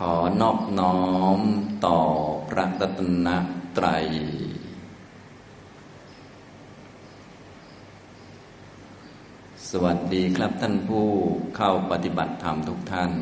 [0.00, 1.00] ขอนอบน้อ
[1.38, 1.40] ม
[1.86, 1.98] ต่อ
[2.48, 3.28] พระตตน
[3.76, 4.06] ตรัย
[9.70, 11.08] สวัสดีครับท่านผู้
[11.56, 13.12] เข้าปฏิบัติธรรมทุกท่าน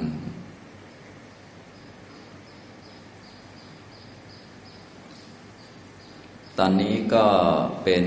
[6.58, 7.26] ตอนนี้ก็
[7.84, 8.04] เป็น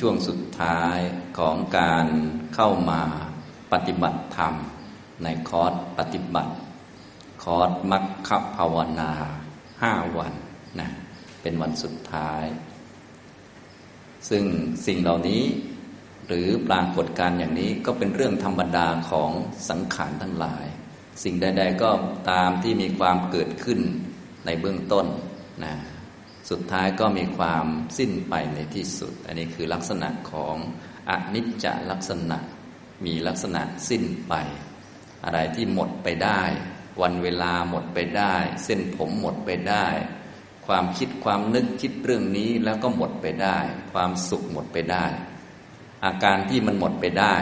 [0.00, 0.96] ช่วงสุดท้าย
[1.38, 2.06] ของการ
[2.54, 3.02] เข้ามา
[3.72, 4.54] ปฏิบัติธรรม
[5.22, 6.52] ในคอร์สปฏิบัติ
[7.42, 9.12] คอร์สมัคคภาวนา
[9.82, 10.32] ห้าวัน
[10.80, 10.88] นะ
[11.42, 12.44] เป็นวันสุดท้าย
[14.28, 14.44] ซึ่ง
[14.86, 15.42] สิ่งเหล่านี้
[16.26, 19.30] หรือปรากฏการอย่างนี้ก็เป็นเรื่องธรรมดาของ
[19.68, 20.66] สังขารทั้งหลาย
[21.24, 21.90] สิ่งใด ๆ ก็
[22.30, 23.80] ตามที่มีความเกิดขึ้น
[24.46, 25.06] ในเบื้องต้น
[25.64, 25.74] นะ
[26.50, 27.66] สุดท้ายก็มีความ
[27.98, 30.56] สิ้นไปในที่สุด อันนี้คือลักษณะของ
[31.10, 32.38] อนิจจลักษณะ
[33.04, 34.34] มีลักษณะสิ้นไป
[35.24, 36.42] อะไรที่หมดไปได้
[37.00, 39.86] วันเวลาหมดไปได้ เส้นผมหมดไปได้
[40.66, 43.58] ความคิดความนึกคิดเรื่องนี้แล้วก็หมดไปได้
[43.92, 45.04] ความสุขหมดไปได้
[46.04, 47.36] อาการที่มันหมดไปได้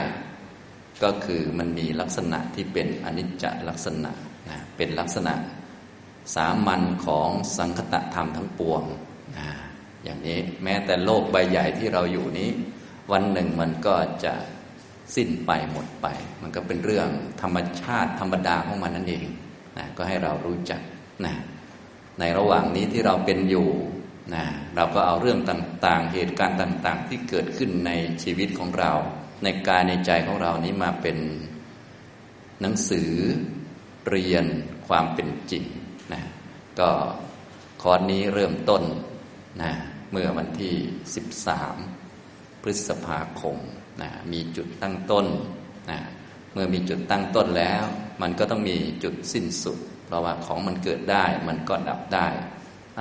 [1.03, 4.12] ก็คือมันมีลักษณะที่เป็นอนิจจลักษณะ
[4.48, 5.34] นะเป็นลักษณะ
[6.34, 8.83] สามัญของสังคตธรรมทั้งปวง
[9.36, 9.48] นะ
[10.05, 12.51] อย่างนี้แม้แต่โลกใบใหญ่ที่เราอยู่นี้
[13.12, 14.34] วันหนึ่งมันก็จะ
[15.17, 16.06] สิ้นไปหมดไป
[16.42, 17.09] มันก็เป็นเรื่อง
[17.42, 19.25] ธรรมชาติธรรมดาของมันนั่นเอง
[19.78, 20.81] นะก็ให้เรารู้จัก
[21.27, 21.34] นะ
[22.19, 23.69] ในระหว่างนี้ที่เราเป็นอยู่
[24.34, 24.45] นะ
[24.77, 27.91] เราก็เอาเรื่องต่างๆ เหตุการณ์ต่างๆ ที่เกิดขึ้นใน
[28.23, 28.92] ชีวิตของเรา
[29.42, 31.19] ในกายในใจของเรานี้มาเป็น
[32.61, 33.11] หนังสือ
[34.09, 34.45] เรียน
[34.89, 35.64] ความเป็นจริง
[36.12, 36.23] นะ
[36.81, 36.91] ก็
[37.83, 38.83] คอร์สนี้เริ่มต้น
[39.62, 39.73] นะ
[40.12, 40.75] เมื่อวันที่
[41.89, 43.56] 13 พฤษภาคม
[44.03, 45.27] นะมีจุดตั้งต้น
[45.91, 45.99] นะ
[46.53, 47.85] เมื่อมีจุดตั้งต้นแล้ว
[48.23, 52.29] มันก็ต้องมีจุดสิ้นสุด เพราะว่าของมันเกิดได้มันก็ดับได้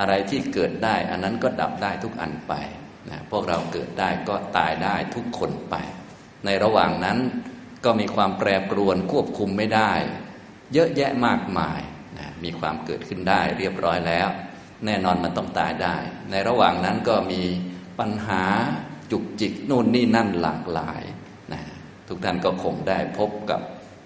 [0.00, 2.54] อะไรที่เกิดได้ อันนั้นก็ดับได้ทุกอันไป
[3.08, 5.74] นะพวกเราเกิดได้ก็ตายได้ทุกคนไป
[6.44, 7.18] ในระหว่างนั้น
[7.84, 9.92] ก็มีความแปรปรวนควบคุมไม่ได้
[10.72, 11.80] เยอะแยะมากมาย
[12.18, 14.28] นะมีความเกิดขึ้นได้เรียบร้อยแล้ว
[14.84, 15.96] แน่นอนมันต้องตายได้
[16.30, 17.42] ในระหว่างนั้นก็มี
[17.98, 18.44] ปัญหา
[19.10, 21.02] จุกจิกนู่นนี่นั่นหลากหลาย
[21.52, 21.60] นะ
[22.08, 23.60] ทุกท่านก็คงได้พบกับ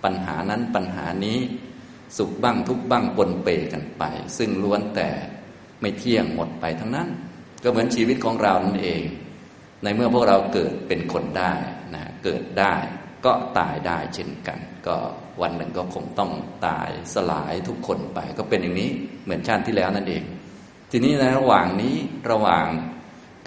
[0.04, 1.38] ปัญหานั้นปัญหานี้
[2.16, 4.04] สุขบ้างทุกบ้างปนเปกันไป
[4.38, 5.10] ซึ่งล้วนแต่
[5.80, 7.08] ไม่เที่ยงหมดไปทั้งนั้น
[7.62, 9.02] ก็เหมือนชีวิตของเรานั่นเอง
[9.82, 11.52] ในเมื่อพวกเราเกิดเป็นคนได้
[11.94, 12.74] นะเกิดได้
[13.24, 14.96] ก็ตายได้เช่นกัน ก็
[15.42, 16.32] วันหนึ่งก็คงต้อง
[16.66, 18.90] ตายสลายทุกคนไป ก็เป็นอย่างนี้
[19.24, 20.22] เหมือนชาติที่แล้วนั่นเอง
[20.90, 21.96] ทีนี้ในระหว่างนี้
[22.30, 22.66] ระหว่าง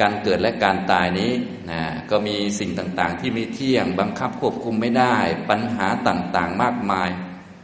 [0.01, 1.31] การเกิดและการตายนี้
[1.71, 5.17] นะก็มีสิ่งต่างๆ ที่ไม่เที่ยงบังคับควบคุมไม่ได้
[5.49, 7.09] ปัญหาต่างๆมากมาย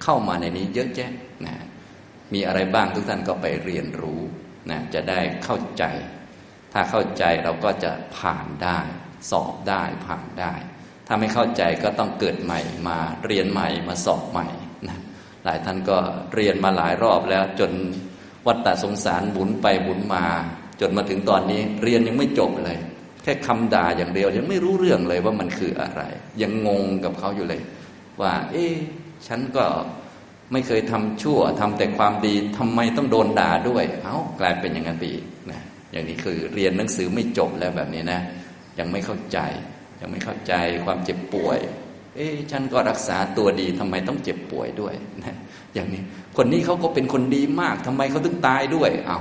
[0.04, 1.12] เข้ามาในนี้เยอะแยะ
[1.46, 1.56] นะ
[2.34, 4.22] มีอะไรบ้างทุกท่านก็ไปเรียนรู้
[4.70, 5.84] นะจะได้เข้าใจ
[6.74, 8.80] ถ้าเข้าใจเราก็จะผ่านได้
[9.32, 10.54] สอบได้ผ่านได้
[11.08, 14.48] ถ้าไม่เข้าใจก็ต้องเกิดใหม่มาเรียนใหม่มาสอบใหม่
[14.88, 14.98] นะ
[15.44, 15.98] หลายท่านก็
[16.34, 17.72] เรียนมาหลายรอบแล้วจน
[18.48, 20.26] วัฏฏะสงสารหมุนไปหมุนมา
[20.82, 22.78] จนมาถึงตอนนี้เรียนยังไม่จบเลย
[23.24, 26.02] แค่คำด่าอย่างเดียวยังไม่รู้เรื่องเลยว่ามันคืออะไร
[26.42, 27.62] ยังงงกับเขาอยู่เลย
[28.22, 28.66] ว่า เอ๊
[29.28, 29.66] ฉันก็
[30.52, 38.22] ไม่เคยทำชั่วทำแต่ความดีทำไมต้องโดนด่าด้วย เอา้ากลายเป็นอย่างนั้นไปอีกนะอย่างนี้คือเรียนหนังสือไม่จบแล้วแบบนี้นะ
[38.80, 39.40] ยังไม่เข้าใจ
[40.02, 40.54] ยังไม่เข้าใจ
[40.86, 41.60] ความเจ็บป่วย
[42.16, 44.94] เอ๊ฉันก็รักษาตัวดีทำไมต้องเจ็บป่วยด้วย
[45.24, 45.36] นะ
[45.74, 46.02] อย่างนี้
[46.38, 49.20] คนนี้เขาก็เป็นคนดีมากทำไมเขาถึงตายด้วย เอา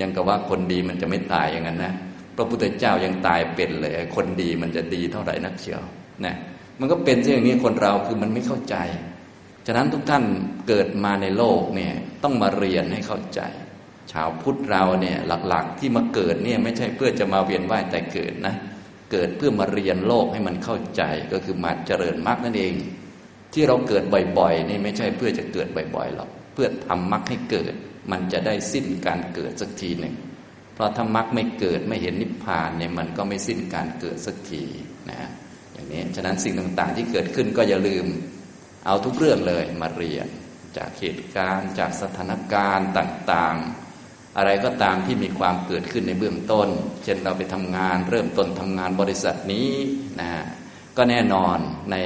[0.00, 1.94] ยังกับว่าคนดีมันจะไม่ตายอย่างนั้นนะ
[2.36, 5.80] พระพุทธเจ้ายังตายเป็นเลย คนดีมันจะดีเท่าไหร่นักเชียว
[6.24, 6.34] นะ
[6.80, 8.76] มันก็เป็นเช่นนี้คนเราคือมันไม่เข้าใจ
[9.66, 10.24] ฉะนั้นทุกท่าน
[10.68, 13.40] เกิดมาในโลกเนี่ยต้องมาเรียนให้เข้าใจ
[14.12, 15.16] ชาวพุทธเราเนี่ย
[15.48, 18.54] หลักๆที่มาเกิดเนี่ยไม่ใช่เพื่อจะมาเวียนว่ายแต่เกิดนะ
[19.12, 22.74] เกิดเพื่อมาเรียนโลกให้มันเข้าใจก็คือมาเจริญมรรคนั่นเอง
[23.52, 24.02] ที่เราเกิด
[24.38, 27.72] บ่อยๆนี่ไม่ใช่เพื่อจะเกิดบ่อยๆหรอกเพื่อทำมรรคให้เกิด
[28.10, 30.14] มันจะได้สิ้นการเกิดสักทีหนึ่ง
[30.74, 34.64] เพราะถ้ามรรคไม่เกิดไม่เห็นนิพพานเนี่ยมันก็ไม่สิ้นการเกิดสักที
[35.10, 35.20] นะ
[35.72, 38.06] อย่างนี้ฉะนั้นสิ่งต่างๆที่เกิดขึ้นก็อย่าลืม
[38.86, 40.28] เอาทุกเรื่องเลยมาเรียน
[40.76, 46.68] จากเหตุการณ์จากสถานการณ์ต่างๆอะไรก็ตามที่มีความเกิดขึ้นในเบื้องต้น
[47.04, 49.70] เช่นเราไปทำงาน เริ่มต้นทำงานบริษัทนี้
[50.20, 50.30] นะ
[50.96, 51.58] ก็แน่นอน
[51.92, 51.96] ใน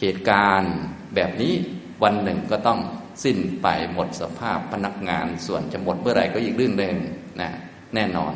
[0.00, 0.74] เหตุการณ์
[1.14, 1.54] แบบนี้
[2.02, 2.80] วันหนึ่งก็ต้อง
[3.24, 6.96] สิ้นไปหมดสภาพพนักงานส่วนจะหมดเมื่อไหร่ก็อีกเรื่องหนึ่ง
[7.40, 7.50] นะ
[7.94, 8.32] แน่นอน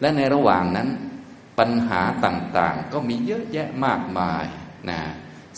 [0.00, 0.88] และในระหว่างนั้น
[1.58, 4.44] ปัญหาต่างๆ ก็มีเยอะแยะมากมาย
[4.90, 5.00] นะ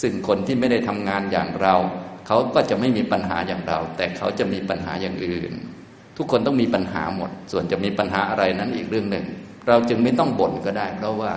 [0.02, 1.74] ซึ่งคนที่ไม่ได้ทำงานอย่างเรา
[2.26, 5.52] เขาก็จะไม่มีปัญหาอย่างเรา แต่เขาจะมีปัญหาอย่างอื่น
[6.16, 9.26] ทุกคนต้องมีปัญหาหมด ส่วนจะมีปัญหาอะไรนั้นอีกเรื่องหนึ่ง
[9.68, 11.32] เราจึงไม่ต้องบ่นก็ได้ เพราะว่า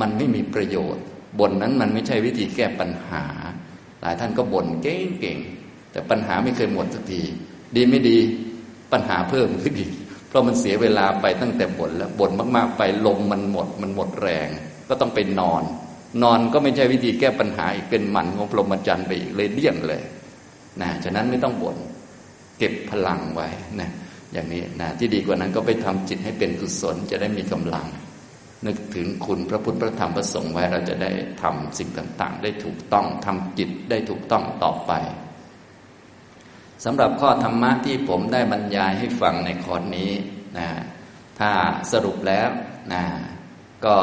[0.00, 1.02] มันไม่มีประโยชน์
[1.40, 3.24] บ่นนั้นมันไม่ใช่วิธีแก้ปัญหา
[4.00, 5.61] หลายท่านก็บ่นเก่งๆ
[5.92, 7.22] แต่ปัญหาไม่เคยหมดสักที
[7.76, 8.18] ดีไม่ดี
[8.92, 9.92] ปัญหาเพิ่มขึ้นอีก
[10.28, 14.48] เพราะมันเสียเวลาไปตั้งแต่บ่นแล้วบ่นมาก ๆ ไปลมมันหมด มันหมดแรง
[14.88, 15.62] ก็ต้องไปนอน
[16.22, 20.02] นอนก็ไม่ใช่วิธีแก้ปัญหาอีกเป็นหมันของพรหมจรรย์ไปอีกเลยเลี่ยงเลย
[20.80, 21.76] นะฉะนั้นไม่ต้องบน่น
[22.58, 23.48] เก็บพลังไว้
[23.80, 23.90] นะ
[24.32, 27.86] อย่างนี้นะที่ดีกว่านั้นก็ไปทำจิตให้เป็นกุศลจะได้มีกำลัง
[28.66, 31.10] นึกถึงคุณพระพุทธพระธรรมพระสงฆ์ไว้เราจะได้
[31.42, 34.92] ทำสิ่งต่าง ๆ ได้ถูกต้องทำจิตได้ถูกต้องต่อไป
[36.84, 40.12] สำหรับข้อธรรมะที่ผมได้บรรยายให้ฟังในคอร์สนี้
[40.58, 40.68] นะ
[41.40, 41.50] ถ้า
[41.92, 42.48] สรุปแล้ว
[42.92, 43.04] นะ
[43.86, 43.98] ก็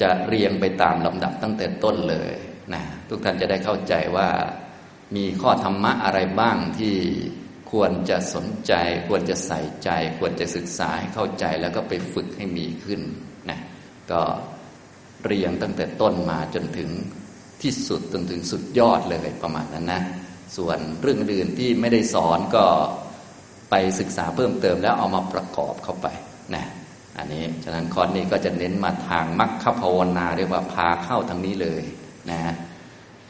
[0.00, 2.34] จะเรียงไปตามลำดับตั้งแต่ต้นเลย
[2.74, 4.28] นะทุกท่านจะได้เข้าใจว่า
[5.16, 6.96] มีข้อธรรมะอะไรบ้างที่
[7.72, 8.72] ควรจะสนใจ
[9.08, 13.00] ควรจะใส่ใจ ควรจะศึกษาให้เข้าใจแล้วก็ไปฝึกให้มีขึ้น
[13.50, 13.60] นะ
[14.10, 14.22] ก็
[15.24, 16.90] เรียงตั้งแต่ต้นมาจนถึง
[17.62, 20.02] ที่สุดจนถึงสุดยอดเลยประมาณนั้นนะ
[20.56, 22.64] ส่วนเรื่องอื่นที่ไม่ได้สอนก็
[23.70, 26.06] ไปศึกษาเพิ่มเติมแล้วเอามาประกอบเข้าไป
[26.54, 26.64] นะ
[27.18, 31.82] อันนี้ฉะนั้นคอร์สนี้ก็จะเน้นมาทางมรรคภาวนาเรียกว่าพาเข้าทางนี้เลย
[32.30, 32.40] นะ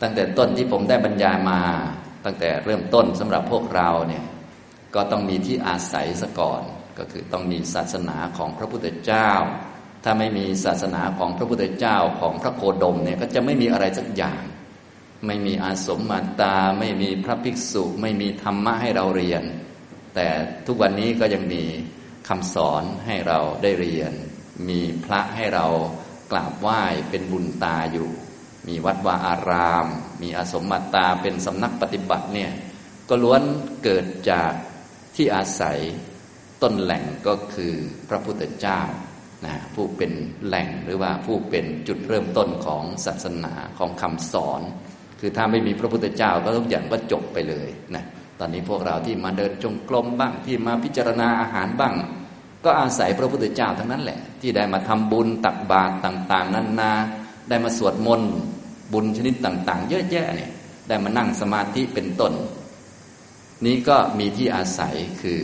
[0.02, 1.60] ตั้งแต่ต้นที่ผมได้บรรยายมา
[2.24, 4.24] ตั้งแต่เริ่มต้นสำหรับพวกเราเนี่ย
[4.94, 6.62] ก็ต้องมีที่อาศัยซะก่อน
[6.98, 9.30] ก็คือต้องมีศาสนาของพระพุทธเจ้า
[10.04, 14.42] ถ้าไม่มีศาสนาของพระพุทธเจ้าของพระโคดมเนี่ยก็จะไม่มีอะไรสักอย่าง
[15.26, 19.42] ไม่มีอาสมมาตา ไม่มีพระภิกษุ ไม่มีธรรมะให้เราเรียน
[20.14, 20.28] แต่
[20.66, 21.62] ทุกวันนี้ก็ยังมี
[22.28, 24.12] คำสอนให้เราได้เรียน
[24.68, 25.66] มีพระให้เรา
[26.32, 28.10] กราบไหว้เป็นบุญตาอยู่
[28.68, 29.86] มีวัดวาอาราม
[30.22, 32.50] มีอาสมมาตาเป็นสำนักปฏิบัติเนี่ย
[33.08, 33.42] ก็ล้วน
[33.84, 34.52] เกิดจาก
[35.14, 35.78] ที่อาศัย
[36.62, 37.74] ต้นแหล่งก็คือ
[38.08, 38.80] พระพุทธเจ้า
[39.44, 40.12] นะผู้เป็น
[40.46, 44.62] แหล่งหรือว่าผู้เป็นจุดเริ่มต้นของศาสนาของคำสอน
[45.20, 48.04] คือถ้าไม่มีพระพุทธเจ้าก็ทุกอย่างก็จบไปเลยนะ
[48.38, 51.94] ตอนนี้พวกเราที่มาเดินจงกรมบ้างที่มาพิจารณาอาหารบ้าง
[52.64, 56.92] ก็อาศัยพระพุทธเจ้าทั้งนั้นแหละ ที่ได้มาทำบุญตักบาตรต่าง ๆนั้นนา
[57.48, 58.32] ได้มาสวดมนต์
[58.92, 60.50] บุญชนิดต่าง ๆ เยอะแยะเนี่ย
[60.88, 62.32] ได้มานั่งสมาธิเป็นต้น
[63.64, 65.42] นี้ก็มีที่อาศัยคือ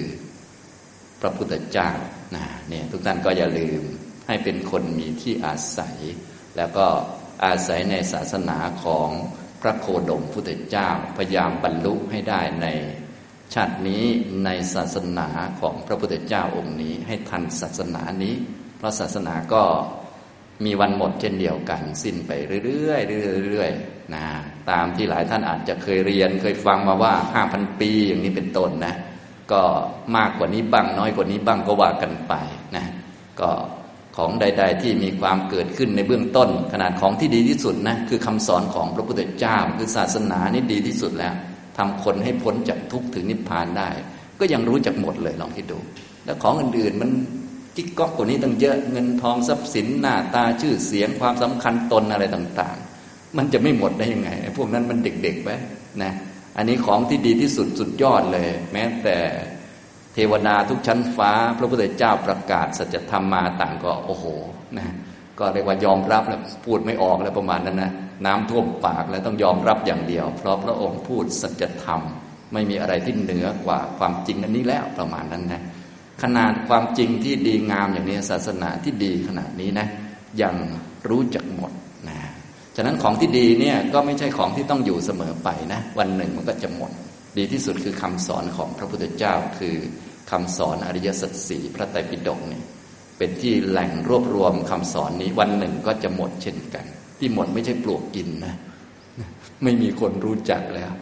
[1.21, 1.91] พระพุทธเจ้า
[2.35, 3.83] นะเนี่ยทุกท่านก็อย่าลืม
[4.27, 5.97] ให้เป็นคนมีที่อาศัย
[6.57, 6.87] แล้วก็
[7.45, 9.09] อาศัยในศาสนาของ
[9.63, 12.67] พระโคดมพุทธเจ้าพยายามบรรลุให้ได้ใน
[13.55, 14.05] ชาตินี้
[14.45, 15.29] ในศาสนา
[15.61, 18.35] ของพระพุทธเจ้าองค์นี้ ให้ทันศาสนานี้
[18.79, 19.63] เพราะศาสนาก็
[20.65, 22.31] มีวันหมดเช่นเดียวกัน สิ้นไป
[22.65, 24.25] เรื่อยๆเรื่อยๆนะ
[24.71, 28.95] ตามที่หลายท่านอาจจะเคยเรียนเคยฟังมาว่าห้าพันปีอย่างนี้เป็นต้นนะ
[29.53, 29.63] ก็
[30.17, 32.35] มากกว่านี้บ้างน้อยกว่านี้บ้างก็ว่ากันไป
[32.77, 32.87] นะ
[33.41, 33.51] ก็
[34.17, 41.35] ของใด ๆ ที่มีความเกิดขึ้นในเบื้องต้น ขนาดของที่ดีที่สุดนะคือคำสอนของพระพุทธเจ้าคือศาสนานี่ดีที่สุดแล้ว
[41.79, 43.89] ทำคนให้พ้นจากทุกข์ถึงนิพพานได้
[44.41, 45.79] ก็ยังรู้จักหมดเลยลองคิดดู
[46.25, 47.11] แล้วของอื่นๆมัน
[47.77, 55.49] กิ๊กก๊อกกว่านี้ตั้งเยอะเงินทองทรัพย์สินหน้าตาชื่อเสียงความสำคัญตนอะไรต่างๆ มันจะไม่หมดได้ยังไง พวกนั้นมันเด็กๆไป
[56.03, 56.13] นะ
[56.57, 59.17] อันนี้ของที่ดีที่สุดสุดยอดเลย แม้แต่
[60.15, 64.25] เทวดาทุกชั้นฟ้า พระพุทธเจ้าประกาศสัจธรรมมาต่างก็โอ้โห
[64.79, 64.87] นะ
[65.39, 67.93] ก็เรียกว่ายอมรับแล้วพูดไม่ออกแล้วประมาณนั้นนะ
[68.27, 72.01] น้ำท่วมปากแล้วต้องยอมรับอย่างเดียว เพราะพระองค์พูดสัจธรรม
[72.53, 75.63] ไม่มีอะไรที่เหนือกว่าความจริงอันนี้แล้วประมาณนั้นนะ
[76.23, 79.87] ขนาดความจริงที่ดีงามอย่างนี้ศาสนาที่ดีขนาดนี้นะ
[80.43, 80.55] ยัง
[81.09, 81.73] รู้จักหมด
[82.09, 82.19] นะ
[82.77, 86.93] ฉะนั้นของที่ดีเนี่ยก็ไม่ใช่ของที่ต้องอยู่เสมอไปนะ วันหนึ่งมันก็จะหมด
[87.37, 89.77] ดีที่สุดคือคำสอนของพระพุทธเจ้า คือ
[90.31, 92.65] คำสอนอริยสัจสี่พระไตรปิฎกเนี่ย
[93.19, 96.85] เป็นที่แหล่งรวบรวมคำสอนนี้วันหนึ่งก็จะหมดเช่นกัน
[97.19, 98.55] ที่หมดไม่ใช่ปลวกกินนะ
[99.63, 100.93] ไม่มีคนรู้จักแล้ว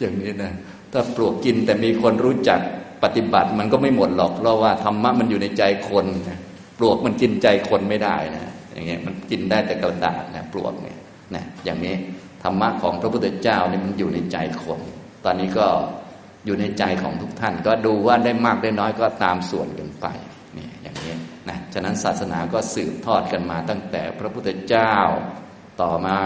[0.00, 0.52] อย่างนี้นะ
[0.92, 2.60] ถ้าปลวกกินแต่มีคนรู้จัก
[3.02, 6.38] ปฏิบัติมันก็ไม่หมดหรอกเพราะว่าธรรมะมันอยู่ในใจคนนะ
[6.78, 10.98] ปลวกมันกินใจคนไม่ได้นะอย่างเงี้ยมันกินได้แต่กระดาษนะปลวกเนี่ย
[11.34, 11.94] นะอย่างนี้
[12.42, 14.80] ธรรมะของพระพุทธเจ้าเนี่ยมันอยู่ในใจคน
[15.24, 15.68] ตอนนี้ก็
[16.44, 20.06] อยู่ในใจของทุกท่าน ก็ดูว่าได้มากได้น้อยก็ตามส่วนกันไป
[20.56, 21.14] นี่อย่างนี้
[21.48, 24.94] นะฉะนั้นศาสนาก็สืบทอดกันมาตั้งแต่พระพุทธเจ้า
[25.82, 26.18] ต่อมา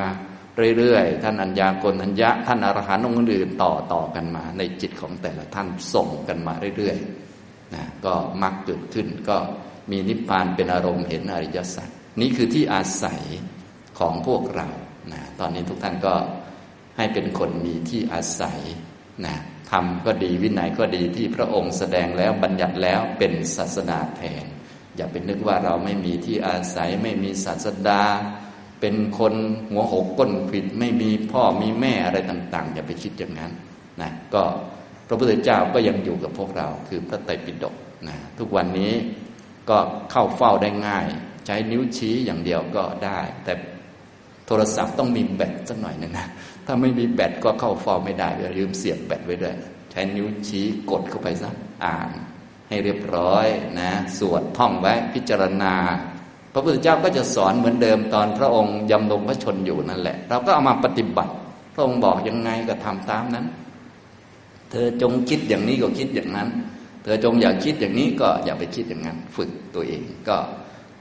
[0.78, 9.36] เรื่อยๆ ท่านอัญญาโกนัญญะท่านอรหันต์องค์อื่นต่อต่อกันมา ในจิตของแต่ละท่านส่งกันมาเรื่อยๆนะก็มักเกิดขึ้นก็
[9.90, 11.88] มีนิพพานเป็นอารมณ์เห็นอริยสัจ
[12.20, 13.22] นี่คือที่อาศัย
[13.98, 14.68] ของพวกเรา
[15.12, 16.14] นะตอนนี้ทุกท่านก็
[16.96, 18.58] ให้เป็นคนมีที่อาศัย
[19.24, 19.36] นะ
[19.70, 24.46] ทำก็ดีวินัยก็ดีที่พระองค์แสดงแล้วบัญญัติแล้วเป็นศาสนาแทน
[24.96, 28.02] อย่าเป็นนึกว่าเราไม่มีที่อาศัยไม่มีศาสดา
[28.80, 29.34] เป็นคน
[29.70, 33.52] หัวหกก้นผิดไม่มีพ่อมีแม่อะไรต่าง ๆ อย่าไปคิดอย่างนั้น
[34.02, 34.42] นะก็
[35.08, 37.74] พระพุทธเจ้าก็ยังอยู่กับพวกเราคือพระไตรปิฎก
[38.08, 38.92] นะทุกวันนี้
[39.70, 39.78] ก็
[40.10, 41.06] เข้าเฝ้าได้ง่าย
[41.46, 43.52] ใช้นิ้วชี้อย่างเดียวก็ได้ แต่
[44.46, 46.26] โทรศัพท์ต้องมีแบตสักหน่อยนึงนะ
[46.66, 49.54] ถ้าไม่มีแบตก็เข้าเฝ้าไม่ได้อย่าลืมเสียบแบตไว้ด้วย
[49.90, 51.50] ใช้นิ้วชี้กดเข้าไปซะ
[51.84, 52.10] อ่าน
[52.68, 53.46] ให้เรียบร้อย
[53.80, 55.74] นะ สวดท่องไว้พิจารณา
[56.52, 61.32] พระพุทธเจ้าก็จะสอนเหมือนเดิมตอนพระองค์ยำลงพระชนอยู่นั่นแหละ เราก็เอามาปฏิบัติ
[61.74, 63.46] พระองค์บอกยังไงก็ทำตามนั้น
[64.70, 66.48] เธอจงคิดอย่างนี้ก็คิดอย่างนั้น
[67.02, 70.36] เธอจงอย่าคิดอย่างนี้ก็อย่าไปคิดอย่างนั้น ฝึกตัวเองก็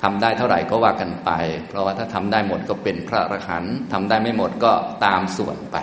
[0.04, 1.32] ทำได้เท่าไหร่ก็ว่ากันไป
[1.68, 4.72] เพราะว่าถ้าทำได้หมดก็เป็นพระอรหันต์ทำได้ไม่หมดก็
[5.06, 5.78] ตามส่วนไป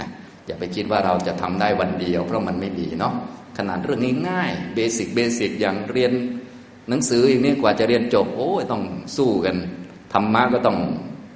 [0.00, 0.08] นะ
[0.46, 3.14] อย่าไปคิดว่าเราจะทำได้วันเดียว เพราะมันไม่ดีเนาะ
[3.58, 6.12] ขนาดเรื่องง่ายๆเบสิกเบสิกอย่างเรียน
[6.88, 8.82] หนังสืออย่างนี้กว่าจะเรียนจบ โอ้ยต้อง
[9.16, 9.56] สู้กัน
[10.12, 10.78] ธรรมะก็ต้อง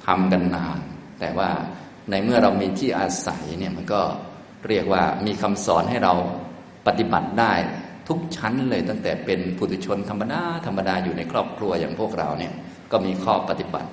[0.06, 0.78] ทำกันนาน
[1.20, 1.50] แต่ว่า
[2.10, 4.02] ในเมื่อเรามีที่อาศัยเนี่ยมันก็
[4.68, 6.14] เรียกว่ามีคำสอนให้เรา
[6.86, 7.52] ปฏิบัติได้
[8.08, 12.52] ทุกชั้นเลยตั้งแต่เป็นผู้ตุชนธรรมดาธรรมดาอยู่ในครอบครัวอย่างพวกเราเนี่ย
[12.92, 13.90] ก็มีข้อปฏิบัติ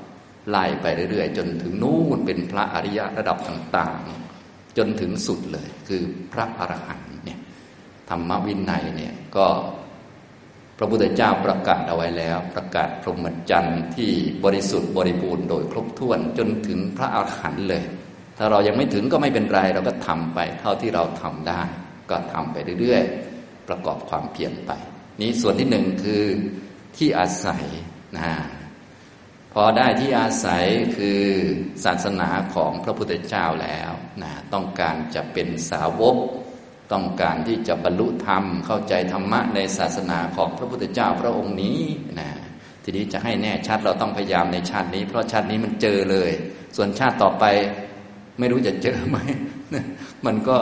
[0.50, 6.02] ไล่ไปเรื่อยๆ จนถึงนู่นเป็นพระอริยะระดับต่างๆ จนถึงสุดเลย คือ
[6.34, 7.40] พระอรหันต์เนี่ย
[8.10, 9.48] ธรรมวินัยเนี่ยก็
[10.78, 14.12] พระพุทธเจ้าประกาศเอาไว้แล้ว ประกาศพรหมจรรย์ที่
[14.44, 17.84] บริสุทธิ์บริบูรณ์โดยครบถ้วนจนถึงพระอรหันต์เลย
[18.38, 21.62] ถ้าเรายังไม่ถึงก็ไม่เป็นไร เราก็ทำไปเท่าที่เราทำได้
[22.10, 23.29] ก็ทำไปเรื่อยๆ
[23.70, 24.72] ประกอบความเพียรไป
[25.22, 26.24] นี้ส่วนที่หนึ่งคือ
[26.98, 27.66] ที่อาศัย
[28.18, 28.32] นะ
[29.54, 30.66] พอได้ที่อาศัย
[30.98, 31.22] คือ
[31.86, 33.92] ศาสนาของพระพุทธเจ้าแล้ว
[34.24, 36.18] นะต้องการจะเป็นสาวก
[36.94, 41.80] ต้องการที่จะบรรลุธรรม เข้าใจธรรมะในศาสนาของพระพุทธเจ้าพระองค์นี้
[42.20, 42.30] นะ
[42.84, 46.32] ทีนี้จะให้แน่ชัดเราต้องพยายามในชาตินี้ เพราะชาตินี้มันเจอเลย
[46.76, 47.46] ส่วนชาติต่อไป
[48.40, 49.18] ไม่รู้จะเจอไหม
[50.26, 50.58] มันก็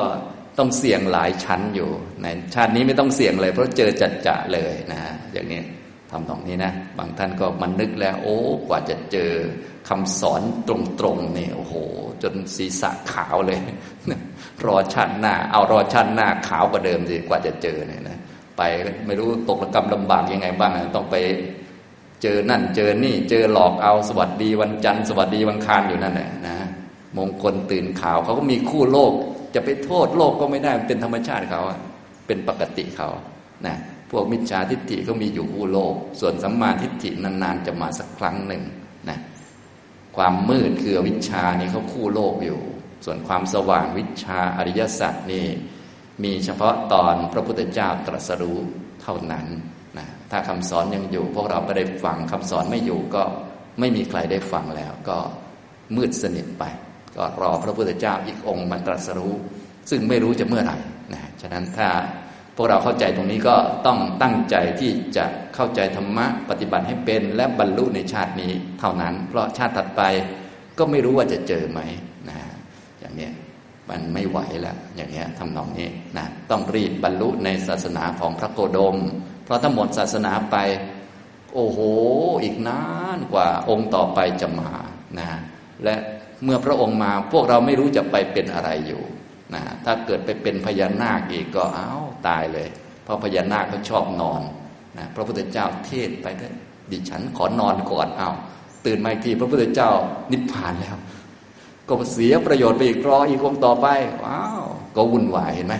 [0.57, 1.89] ต้องเสี่ยงหลายชั้นอยู่
[2.23, 5.01] ในชาตินี้ไม่ต้องเสี่ยงเลย เพราะเจอจัดจะเลยนะ
[5.33, 5.61] อย่างนี้
[6.11, 8.37] ทำตรงนี้นะ บางท่านก็มันนึกแล้ว โอ้
[8.67, 9.31] กว่าจะเจอ
[9.89, 10.69] คำสอนต
[11.03, 11.75] รงๆเนี่ยโอ้โห
[12.23, 13.59] จนศีรษะขาวเลย
[14.65, 18.17] รอชาติหน้า เอารอชาติหน้าขาวกว่าเดิมสิกว่าจะเจอเนี่ยนะ
[18.57, 18.61] ไป
[19.05, 21.15] ไม่รู้ตกระกรรมลำบากยังไงบ้างต้องไป
[22.21, 26.55] เจอนั่นเจอนี่ เจอหลอกเอาสวัสดีวันจันทร์สวัสดีวันคารอยู่นั่นแหละนะ
[27.17, 29.13] มงคลตื่นข่าวเขาก็มีคู่โลก
[29.55, 31.61] จะไปโทษโลกก็ไม่ได้เป็นธรรมชาติเขา
[32.27, 33.09] เป็นปกติเขา
[33.67, 33.75] นะ
[34.11, 38.63] พวกมิจฉาทิฏฐิก็มีอยู่คู่โลก ส่วนสัมมาทิฏฐินานๆจะมาสักครั้งหนึ่ง
[39.09, 39.19] นะ
[40.17, 42.59] ความมืดคือวิชานี่เขาคู่โลกอยู่
[43.05, 45.45] ส่วนความสว่างวิชาอริยสัจนี่
[46.23, 48.57] มีเฉพาะตอนพระพุทธเจ้าตรัสรู้
[49.01, 49.45] เท่านั้น
[49.97, 53.23] นะถ้าคำสอนยังอยู่ พวกเราไม่ได้ฟังคำสอนไม่อยู่ก็
[53.79, 55.17] ไม่มีใครได้ฟังแล้วก็
[55.95, 56.63] มืดสนิทไป
[57.17, 59.33] ก็รอพระพุทธเจ้าอีกองค์มาตรัสรู้
[59.89, 60.77] ซึ่งไม่รู้จะเมื่อไหร่
[61.13, 61.89] นะฉะนั้นถ้า
[62.55, 63.55] พวกเราเข้าใจตรงนี้ก็
[63.85, 70.01] ต้องตั้งใจที่จะเข้าใจธรรมะปฏิบัติให้เป็นและบรรลุในชาตินี้เท่านั้น เพราะชาติถัดไป
[70.77, 71.79] ก็ไม่รู้ว่าจะเจอไหม
[72.29, 72.37] นะ
[72.99, 73.29] อย่างนี้
[73.89, 78.97] มันไม่ไหวแล้ว อย่างนี้ทำนองนี้นะต้องรีบบรรลุในศาสนาของพระโกดม
[79.43, 80.57] เพราะถ้าหมดศาสนาไป
[81.53, 81.79] โอ้โห
[82.43, 82.81] อีกนา
[83.17, 84.71] นกว่าองค์ต่อไปจะมา
[85.19, 85.29] นะ
[85.83, 85.95] และ
[86.43, 89.03] เมื่อพระองค์มาพวกเราไม่รู้จะไปเป็นอะไรอยู่
[89.53, 92.67] นะถ้าเกิดไปเป็นพญานาคอีกก็อ้าวตายเลย
[93.03, 94.41] เพราะพญานาคเขาชอบนอน
[94.97, 96.55] นะพระพุทธเจ้าเทศไปเถอะ
[96.91, 98.35] ดิฉันขอนอนก่อนเอาว
[98.85, 99.91] ตื่นมาอีกทีพระพุทธเจ้า
[100.31, 100.97] นิพพานแล้ว
[101.87, 103.87] ก็เสียประโยชน์ไปอีกรออีกองต่อไป
[104.25, 104.63] ว้าว
[104.95, 105.75] ก็วุ่นวายเห็นไหม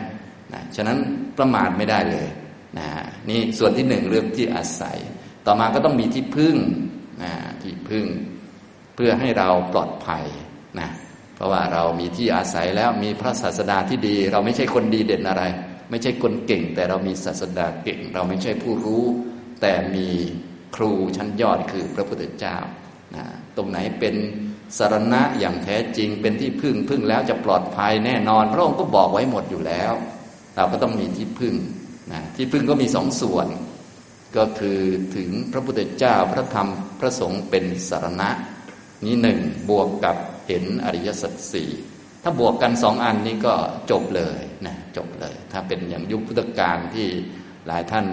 [0.54, 0.98] นะฉะนั้น
[1.38, 2.28] ประมาทไม่ได้เลย
[2.78, 2.88] นะ
[3.30, 4.98] นี่ส่วนที่หนึ่งเรื่องที่อาศัย
[5.46, 6.56] ต่อมาก็ต้องมีที่พึ่ง
[7.24, 8.06] นะที่พึ่ง
[8.96, 10.26] เพื่อให้เราปลอดภัย
[10.82, 10.90] นะ
[11.36, 15.44] เพราะว่าเรามีที่อาศัยแล้วมีพระศาสดาที่ดี เราไม่ใช่คนดีเด่นอะไร
[15.90, 19.04] ไม่ใช่คนเก่ง แต่เรามีศาสดาเก่ง เราไม่ใช่ผู้รู้
[19.62, 20.08] แต่มี
[20.76, 22.58] ครูชั้นยอดคือพระพุทธเจ้า
[23.16, 24.16] นะตรงไหนเป็น
[24.78, 29.94] สารณะอย่างแท้จริงเป็นที่พึ่งพึ่งแล้วจะปลอดภัยแน่นอน พระองค์ก็บอกไว้หมดอยู่แล้ว
[30.56, 31.56] เราก็ต้องมีที่พึ่ง
[32.12, 33.48] นะที่พึ่งก็มีสองส่วน
[34.38, 34.80] ก็คือ
[35.16, 36.70] ถึงพระพุทธเจ้าพระธรรม
[37.00, 38.30] พระสงฆ์เป็นสารณะ
[39.06, 40.16] นี้หนึ่งบวกกับ
[40.48, 41.70] เห็นอริยสัจสี่
[42.24, 43.56] ถ้าบวกกันสองอันนี้ก็
[43.92, 47.08] จบเลยนะจบเลย ถ้าเป็นอย่างยุคพุทธกาลที่
[47.68, 48.06] หลายท่าน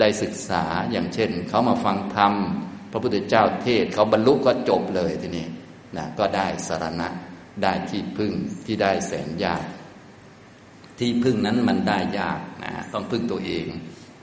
[0.00, 2.32] ได้ศึกษาอย่างเช่น เขามาฟังธรรม
[2.90, 5.46] พระพุทธเจ้าเทศเขาบรรลุก็จบเลยทีนี้
[5.96, 7.08] นะก็ได้สารณะ
[7.62, 8.32] ได้ที่พึ่ง
[8.66, 9.64] ที่ได้แสนยาก
[10.98, 13.66] ที่พึ่งนั้นมันได้ยากนะต้องพึ่งตัวเอง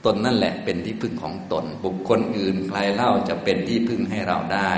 [0.04, 4.72] ตนนั่นแหละเป็นที่พึ่งของตน บุคคลอื่นใครเล่าจะเป็นที่พึ่งให้เราได้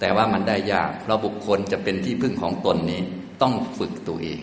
[0.00, 3.02] แต่ว่ามันได้ยาก เพราะบุคคลจะเป็นที่พึ่งของตนนี้
[3.42, 4.40] ต้องฝึกตัวเอง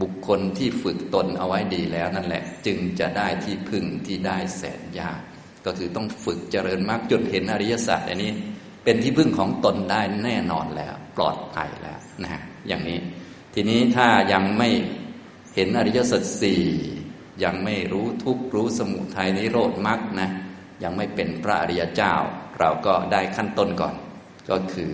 [0.00, 5.20] บุคคลที่ฝึกตนเอาไว้ดีแล้วนั่นแหละ จึงจะได้ที่พึ่งที่ได้แสนยาก
[5.66, 8.32] ก็คือต้องฝึกเจริญมากจนเห็นอริยสัจอันนี้
[8.84, 12.98] เป็นที่พึ่งของตนได้แน่นอนแล้ว ปลอดภัยแล้วนะฮะอย่างนี้
[13.54, 14.68] ทีนี้ถ้ายังไม่
[15.54, 16.62] เห็นอริยสัจสี่
[17.44, 20.28] ยังไม่รู้ทุกรู้สมุทัยนิโรธมรรคนะ
[20.82, 22.14] ยังไม่เป็นพระอริยเจ้า
[22.58, 23.94] เราก็ได้ขั้นต้นก่อน
[24.50, 24.92] ก็คือ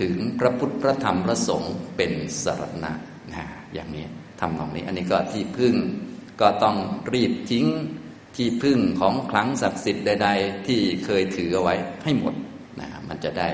[0.00, 2.12] ถึงพระพุทธพระธรรมพระสงฆ์เป็น
[2.44, 2.92] สรณะ
[3.34, 4.06] นะอย่างนี้
[4.40, 5.74] ทำตรงนี้ อันนี้ก็ที่พึ่ง
[6.40, 6.76] ก็ต้อง
[7.14, 7.66] รีบทิ้ง
[8.36, 12.34] ที่พึ่งของคลังศักดิ์สิทธิ์ใด ๆ ที่เคยถือเอาไว้ให้หมด
[12.80, 13.48] นะมันจะได้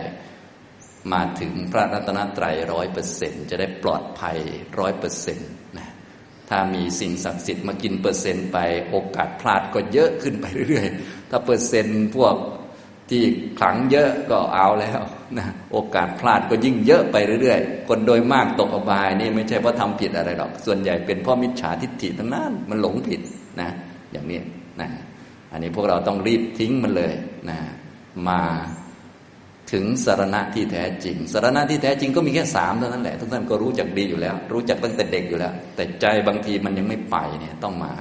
[1.12, 4.38] มาถึงพระรัตนตรัยร้อยเปอร์เซ็นจะได้ปลอดภัย
[4.78, 5.88] ร้อยเปอร์เซ็นต์นะ
[6.50, 8.58] ถ้ามีสิ่งศักดิ์สิทธิ์มากินเปอร์เซ็นต์ไป
[8.90, 12.34] โอกาสพลาดก็เยอะขึ้นไปเรื่อยๆ ถ้าเปอร์เซ็นต์พวก
[13.10, 13.22] ที่
[13.58, 15.00] ขลังเยอะก็เอาแล้ว
[15.38, 23.20] นะโอกาสพลาดก็ยิ่งเยอะไปเรื่อยๆ คนโดยมากตกอบายนี่ไม่ใช่เพราะทำผิดอะไรหรอก ส่วนใหญ่เป็นเพราะมิจฉาทิฏฐิทั้งนั้นมันหลงผิด
[23.60, 23.70] นะ
[24.12, 24.40] อย่างนี้
[24.80, 24.88] นะ
[25.52, 27.12] อันนี้พวกเราต้องรีบทิ้งมันเลย
[27.50, 27.58] นะ
[28.28, 28.40] มา
[29.72, 37.92] ถึงสารณะที่แท้จริง สารณะที่แท้จริงก็มีแค่สามเท่านั้นแหละทุกท่านก็รู้จักดีอยู่แล้ว รู้จักตั้งแต่เด็กอยู่แล้ว แต่ใจบางทีมันยังไม่ไปเนี่ยต้องมา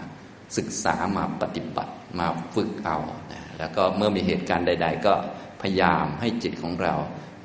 [0.58, 2.98] ศึกษามาปฏิบัติมาฝึกเอา
[3.34, 5.14] นะ แล้วก็เมื่อมีเหตุการณ์ใด ๆ ก็
[5.62, 6.94] พยายามให้จิตของเรา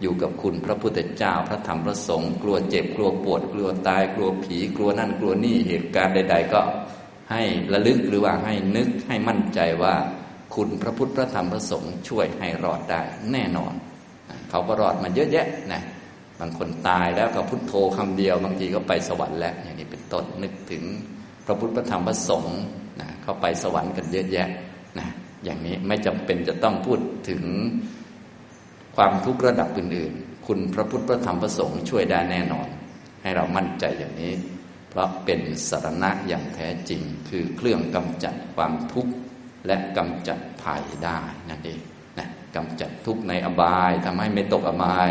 [0.03, 6.61] อยู่กับคุณพระพุทธเจ้าพระธรรมพระสงฆ์กลัวเจ็บกลัวปวด กลัวตาย กลัวผี กลัวนั่นกลัวนี่เหตุการณ์ใด ๆ ก็
[7.31, 9.95] ให้ระลึกหรือว่าให้นึกให้มั่นใจว่า
[10.55, 13.75] คุณพระพุทธพระธรรมพระสงฆ์ช่วยให้รอดได้แน่นอน
[14.51, 15.83] เขาก็รอดมาเยอะแยะนะ
[16.41, 20.83] บางคนตายแล้วก็พุทโธคำเดียว บางทีก็ไปสวรรค์แล้ว อย่างนี้เป็นต้นนึกถึง
[21.47, 22.59] พระพุทธพระธรรมพระสงฆ์
[23.01, 24.49] นะเขาไปสวรรค์กันเยอะแยะ
[24.99, 25.09] นะ
[25.45, 27.43] อย่างนี้ไม่จำเป็นจะต้องพูดถึง
[28.97, 32.69] ความทุกข์ระดับอื่น ๆ คุณพระพุทธพระธรรมพระสงฆ์ช่วยได้แน่นอน
[33.23, 34.35] ให้เรามั่นใจอย่างนี้
[34.91, 39.13] เพราะเป็นสารณะอย่างแท้จริง คือเครื่องกำจัดความทุกข์
[39.67, 41.81] และกำจัดภัยได้นั่นเอง
[42.19, 45.11] นะกำจัดทุกข์ในอบายทำให้ไม่ตกอบาย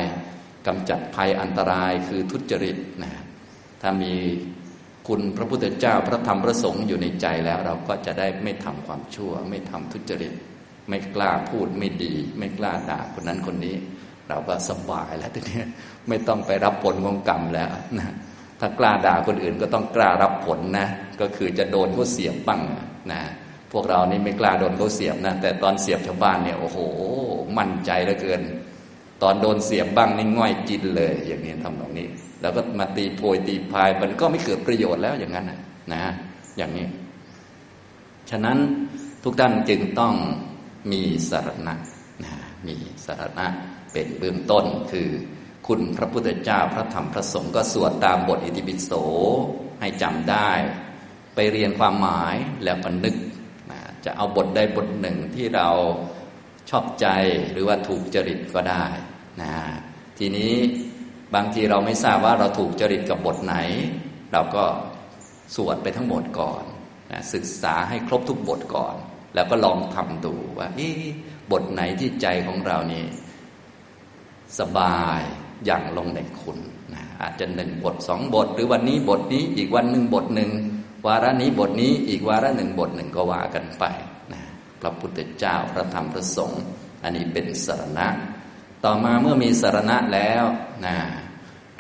[0.67, 3.11] กำจัดภัยอันตรายคือทุจริตนะ
[3.81, 4.13] ถ้ามี
[5.07, 10.33] คุณพระพุทธเจ้าพระธรรมพระสงฆ์อยู่ในใจแล้วเราก็จะได้ไม่ทำความชั่ว ไม่ทำทุจริต
[10.89, 13.75] ไม่กล้าพูดไม่ดี ไม่กล้าด่าคนนั้นคนนี้
[14.29, 15.61] เราก็สบายแล้วทีนี้
[16.07, 18.13] ไม่ต้องไปรับผลของกรรมแล้วนะ
[18.59, 20.87] ถ้ากล้าด่าคนอื่นก็ต้องกล้ารับผลนะ
[21.21, 22.61] ก็คือจะโดนเขาเสียบบ้าง
[23.11, 23.21] นะ
[23.71, 26.77] พวกเรานี่ไม่กล้าโดนเขาเสียบนะ แต่ตอนเสียบชาวบ้านเนี่ยโอ้โห
[27.57, 28.41] มั่นใจเหลือเกิน
[29.23, 32.07] ตอนโดนเสียบบ้างนี่ง่อยกินเลย อย่างนี้ทำตรงนี้
[32.41, 35.59] แล้วก็มาตีโพยตีพายมันก็ไม่เกิดประโยชน์แล้วอย่างนั้นนะ
[35.93, 36.03] นะ
[36.57, 36.87] อย่างนี้
[38.29, 38.57] ฉะนั้น
[39.23, 40.13] ทุกท่านจึงต้อง
[40.91, 41.75] มีสารณะ
[42.25, 42.33] นะ
[42.67, 43.47] มีสารณะ
[43.91, 45.09] เป็นเบื้องต้นคือ
[45.67, 48.91] คุณพระพุทธเจ้าพระธรรมพระสงฆ์ก็สวดตามบทอิติปิโส
[49.79, 50.49] ให้จำได้
[51.35, 53.15] ไปเรียนความหมายแล้วก็นึก
[54.05, 55.69] จะเอาบทใดบทหนึ่งที่เรา
[56.69, 57.07] ชอบใจ
[57.51, 58.83] หรือว่าถูกจริตก็ได้
[59.41, 59.53] นะ
[60.17, 60.53] ทีนี้
[61.35, 63.55] บางทีเราไม่ทราบว่าเราถูกจริตกับบทไหน
[64.33, 64.63] เราก็
[65.55, 66.63] สวดไปทั้งหมดก่อน
[67.11, 68.95] นะศึกษาให้ครบทุกบทก่อน
[69.35, 70.67] แล้วก็ลองทำดูว่า
[71.51, 73.05] บทไหนที่ใจของเรานี่
[74.59, 75.21] สบาย
[75.65, 76.57] อย่างลงในคุณ
[76.93, 80.51] นะอาจจะหนึ่งบทสองบท หรือวันนี้บทนี้อีกวันหนึ่งบทหนึ่ง
[81.07, 83.83] วาระนี้บทนี้อีกวาระหนึ่งบทหนึ่งก็ว่ากันไป
[84.33, 84.41] นะ
[84.81, 86.61] พระพุทธเจ้าพระธรรมพระสงฆ์
[87.03, 88.07] อันนี้เป็นสารณะ
[88.85, 90.43] ต่อมาเมื่อมีสารณะแล้ว
[90.85, 90.97] นะ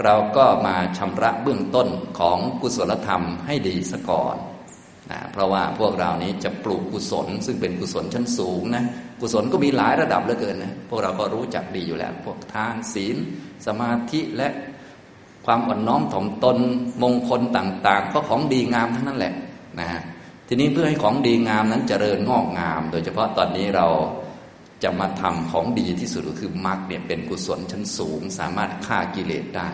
[0.03, 1.87] เราก็มาชำระเบื้องต้น
[2.19, 4.35] ของกุศลธรรมให้ดีซะก่อน
[5.11, 8.85] นะเพราะว่าพวกเรานี้จะปลูกกุศล ซึ่งเป็นกุศลชั้นสูงนะ
[9.21, 13.17] กุศลก็มีหลายระดับเหลือเกินนะพวกเราก็รู้จักดีอยู่แล้ว พวกทานศีล
[13.65, 14.49] สมาธิและ
[15.45, 16.57] ความอ่อนน้อมถ่อมตน
[17.03, 19.33] มงคลต่าง ๆ ก็ของดีงามทั้งนั้นแหละ
[19.79, 20.01] นะฮะ
[20.47, 23.87] ทีนี้เพื่อให้ของดีงามนั้นเจริญงอกงาม โดยเฉพาะตอนนี้เรา
[24.83, 29.69] จะมาทำของดีที่สุดก็คือมรรคเนี่ยเป็นกุศลชั้นสูง สามารถฆ่ากิเลสได้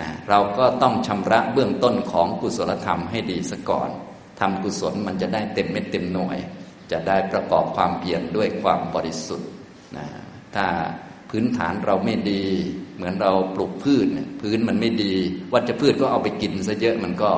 [0.00, 3.90] นะเราก็ต้องชำระเบื้องต้นของกุศลธรรมให้ดีซะก่อน
[4.40, 6.38] ทำกุศลมันจะได้เต็มเม็ดเต็มหน่วย
[6.92, 9.48] จะได้ประกอบความเพียรด้วยความบริสุทธิ์
[9.96, 10.06] นะ
[10.54, 10.66] ถ้า
[11.30, 12.44] พื้นฐานเราไม่ดี
[12.96, 14.06] เหมือนเราปลูกพืช
[14.42, 15.14] พื้นมันไม่ดี
[15.52, 17.30] วัชพืชก็เอาไปกินซะเยอะมันก็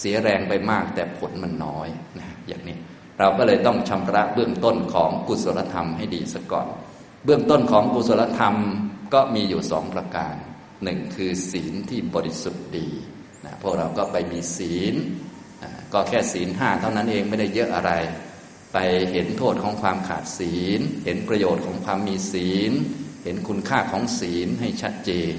[0.00, 2.76] เสียแรงไปมากแต่ผลมันน้อยนะอย่างนี้
[3.18, 6.68] เราก็เลยต้องชำระเบื้องต้นของกุศลธรรมให้ดีซะก่อน
[7.24, 8.54] เบื้องต้นของกุศลธรรม
[9.14, 10.34] ก็มีอยู่สองประการ
[10.84, 12.88] หนึ่งคือศีลที่บริสุทธิ์ดี
[13.44, 14.94] นะพวกเราก็ไปมีศีล
[15.92, 17.92] ก็แค่ศีลห้าเท่านั้นเองไม่ได้เยอะอะไร
[18.72, 18.78] ไป
[19.12, 22.72] เห็นโทษของความขาดศีล เห็นประโยชน์ของความมีศีล
[23.24, 25.34] เห็นคุณค่าของศีลให้ชัดเจน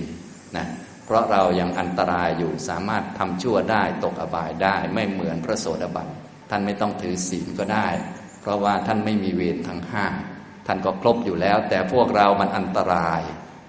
[0.57, 0.67] นะ
[1.05, 6.07] เพราะเรายังอันตรายอยู่สามารถทำชั่วได้ตกอบายได้ไม่เหมือนพระโสดาบัน
[6.49, 7.87] ท่านไม่ต้องถือศีลก็ได้
[8.41, 10.05] เพราะว่าท่านไม่มีเวรทั้งห้า
[10.67, 13.21] ท่านก็ครบอยู่แล้ว แต่พวกเรามันอันตราย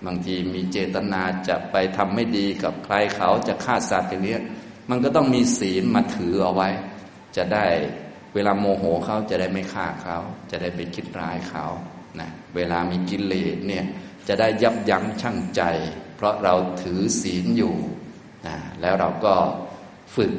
[0.06, 4.36] บางทีมีเจตนาจะไปทำไม่ดีกับใครเขาจะฆ่าสัตว์อย่างนี้
[4.90, 6.68] มันก็ต้องมีศีลมาถือเอาไว้
[7.36, 7.66] จะได้
[8.34, 10.18] เวลาโมโหเขาจะได้ไม่ฆ่าเขา
[10.50, 11.66] จะได้ไปคิดร้ายเขา
[12.20, 13.84] นะเวลามีกิเลสเนี่ย
[14.28, 15.62] จะได้ยับยั้งชั่งใจ
[16.16, 17.74] เพราะเราถือศีลอยู่
[18.46, 19.34] นะแล้วเราก็
[20.14, 20.32] ฝึก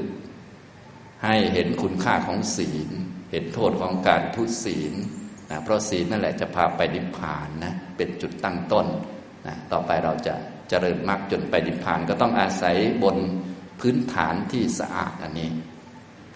[1.23, 2.89] ให้เห็นคุณค่าของศีล
[3.31, 4.93] เห็นโทษของการทุศีล
[5.49, 8.87] นะเพราะศีลนั่นแหละจะพาไปดิพพานนะเป็นจุดตั้งต้น
[9.47, 10.33] นะต่อไปเราจะ
[10.69, 13.17] เจริญมากจนไปดิพพานก็ต้องอาศัยบน
[13.79, 15.49] พื้นฐานที่สะอาดอันนี้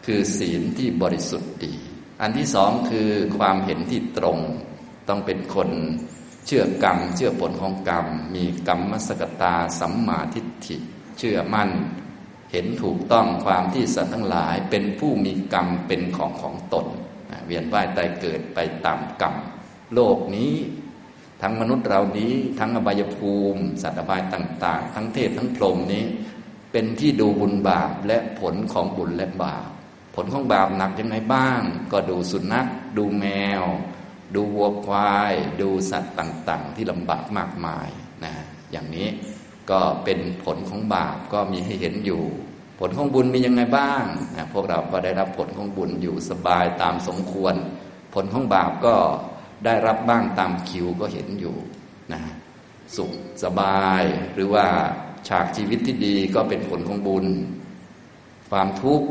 [0.05, 1.75] คือศีลที่บริสุทธิ์ดี
[2.21, 4.39] อันที่สองคือความเห็นที่ตรง
[5.09, 5.69] ต้องเป็นคน
[6.45, 10.77] เชื่อกรรม เชื่อผลของกรรม มีกรรมมสกตาสัมมาทิฏฐิ
[11.17, 11.69] เชื่อมั่น
[12.53, 16.87] เห็นถูกต้องความที่สัตว์ทั้งหลายเป็นผู้มีกรรมเป็นของของตน
[17.45, 19.35] เวียนว่ายตายเกิดไปตามกรรม
[19.93, 20.53] โลกนี้
[21.41, 26.03] ทั้งมนุษย์เรานี้ทั้งอบายภูมิ สัตว์อบายต่าง ๆ ทั้งเทพทั้งพรหมนี้
[26.71, 29.67] เป็นที่ดูบุญบาปและผลของบุญและบาป
[30.15, 31.61] ผลของบาปหนักยังไงบ้าง
[31.91, 33.25] ก็ดูสุนัข ดูแม
[33.61, 33.63] ว
[34.35, 37.87] ดูวัวควาย ดูสัตว์ต่าง ๆ ที่ลำบากมากมาย
[38.23, 38.33] นะ
[38.71, 39.07] อย่างนี้
[39.71, 42.23] ก็เป็นผลของบาปก็มีให้เห็นอยู่
[42.79, 44.03] ผลของบุญมียังไงบ้าง
[44.35, 47.55] นะพวกเราก็ได้รับผลของบุญอยู่สบายตามสมควร
[48.13, 48.95] ผลของบาปก็
[49.65, 51.55] ได้รับบ้างตามคิวก็เห็นอยู่
[52.13, 52.21] นะ
[52.95, 53.11] สุข
[53.43, 54.65] สบายหรือว่า
[55.27, 57.25] ฉากชีวิตที่ดีก็เป็นผลของบุญ
[58.49, 59.07] ความทุกข์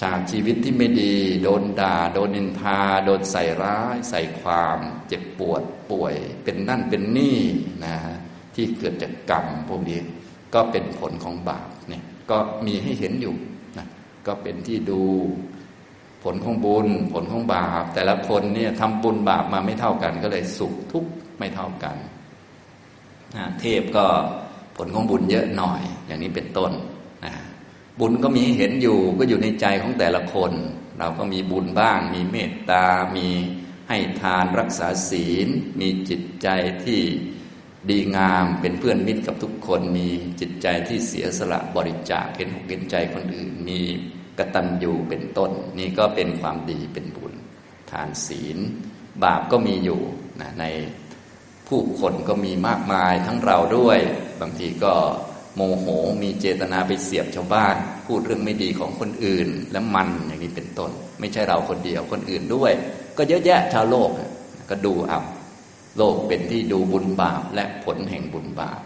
[0.00, 7.38] ฉากชีวิตที่ไม่ดี โดนด่า โดนนินทา โดนใส่ร้าย ใส่ความ เจ็บปวดป่วย เป็นนั่นเป็นนี่
[7.84, 7.96] นะ
[8.56, 10.00] ที่เกิดจากกรรมพวกนี้
[10.54, 13.34] ก็เป็นผลของบาปเนี่ยก็มีให้เห็นอยู่
[13.78, 13.86] นะ
[14.26, 15.02] ก็เป็นที่ดู
[16.24, 21.96] ผลของบุญ ผลของบาป แต่ละคนเนี่ยทำบุญบาปมาไม่เท่ากัน ก็เลยสุขทุกข์ไม่เท่ากัน
[23.36, 24.04] นะเทพก็
[24.76, 26.72] ผลของบุญเยอะหน่อย อย่างนี้เป็นต้น
[27.24, 27.32] นะ
[28.00, 30.52] บุญก็มีเห็นอยู่ก็อยู่ในใจของแต่ละคน
[30.98, 32.84] เราก็มีบุญบ้าง มีเมตตา
[33.16, 33.28] มี
[33.88, 35.48] ให้ทานรักษาศีล
[35.80, 36.48] มีจิตใจ
[36.84, 37.02] ที่
[37.90, 40.08] ดีงามเป็นเพื่อนมิตรกับทุกคนมี
[40.40, 43.80] จิตใจที่เสียสละบริจาคเห็นหกเห็นใจคนอื่น มี
[44.38, 47.32] กตัญญูเป็นต้น นี่ก็เป็นความดีเป็นบุญ
[47.90, 48.58] ทานศีล
[49.22, 50.00] บาปก็มีอยู่
[50.40, 50.64] นะใน
[51.68, 53.98] ผู้คนก็มีมากมายทั้งเราด้วย
[54.40, 54.94] บางทีก็
[55.54, 55.86] โมโห
[56.22, 62.72] มีเจตนาไปเสียบชาวบ้าน พูดเรื่องไม่ดีของคนอื่น แล้วมันอย่างนี้เป็นต้น ไม่ใช่เราคนเดียวคนอื่นด้วย
[63.16, 64.10] ก็เยอะแยะชาวโลก
[64.70, 65.20] ก็ดูเอา
[65.96, 68.80] โลกเป็นที่ดูบุญบาปและผลแห่งบุญบาป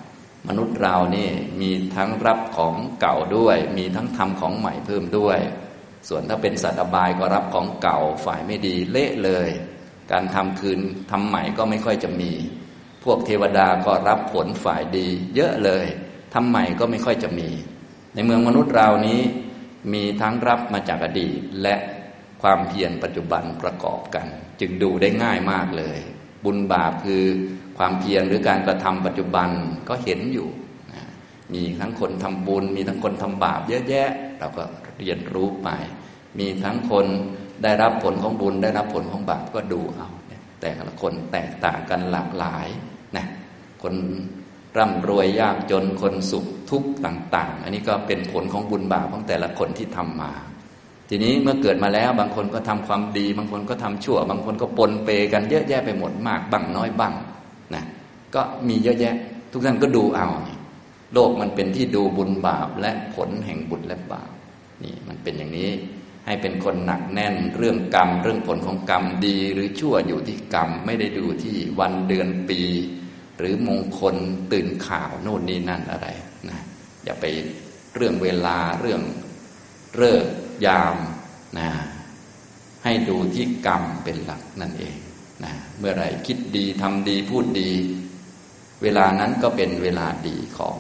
[0.49, 5.39] มนุษย์เรานี่มีทั้งรับของเก่าด้วย มีทั้งทำของใหม่เพิ่มด้วย
[6.09, 9.49] ส่วนถ้าเป็นสัตว์บายก็รับของเก่าฝ่ายไม่ดีเละเลย
[10.13, 12.33] การทำคืนทำใหม่ก็ไม่ค่อยจะมี
[13.05, 15.87] พวกเทวดาก็รับผลฝ่ายดี เยอะเลย
[16.35, 17.49] ทำใหม่ก็ไม่ค่อยจะมี
[18.15, 19.21] ในเมืองมนุษย์เรานี้
[19.93, 21.75] มีทั้งรับมาจากอดีตและ
[22.43, 24.27] ความเพียรปัจจุบันประกอบกัน
[24.61, 25.99] จึงดูได้ง่ายมากเลย
[26.45, 27.23] บุญบาปคือ
[27.79, 29.49] ความเพียรหรือการกระทำปัจจุบัน
[29.89, 30.49] ก็เห็นอยู่
[31.55, 34.63] มีทั้งคนทำบุญ มีทั้งคนทำบาปเยอะแยะ เราก็
[34.99, 35.69] เรียนรู้ไป
[36.39, 37.07] มีทั้งคน
[37.63, 40.09] ได้รับผลของบุญ ได้รับผลของบาปก็ดูเอา
[40.63, 42.67] แต่ละคนแตกต่างกันหลากหลาย
[43.17, 43.27] นะ
[43.83, 43.95] คน
[44.79, 50.33] ร่ำรวยยากจนคนสุขทุกข์ต่าง ๆ อันนี้ก็เป็นผลของบุญบาปของแต่ละคนที่ทำมา
[51.13, 57.15] ทีนี้เมื่อเกิดมาแล้วบางคนก็ทำความดี บางคนก็ทำชั่ว บางคนก็ปนเปกันเยอะแยะไปหมดมากบ้างน้อยบ้าง
[57.75, 57.85] นะ
[58.35, 59.15] ก็มีเยอะแยะ
[59.53, 60.29] ทุกท่านก็ดูเอา
[61.15, 64.31] โลกมันเป็นที่ดูบุญบาปและผลแห่งบุญและบาป
[64.83, 65.71] นี่มันเป็นอย่างนี้
[66.27, 72.61] ให้เป็นคนหนักแน่นเรื่องกรรม เรื่องผลของกรรมดีหรือชั่วอยู่ที่กรรม ไม่ได้ดูที่วันเดือนปี
[73.39, 74.15] หรือมงคล
[74.53, 76.09] ตื่นข่าวโน่นนี่นั่นอะไร
[76.51, 76.61] นะ
[77.05, 77.25] อย่าไป
[77.95, 79.03] เรื่องเวลาเรื่อง
[79.97, 80.25] เลิก
[80.67, 80.97] ยาม
[81.59, 81.69] นะ
[82.85, 84.97] ให้ดูที่กรรมเป็นหลักนั่นเอง
[85.45, 87.71] นะเมื่อไรคิดดีทำดีพูดดี
[88.83, 90.77] เวลานั้นก็เป็นเวลาดีของ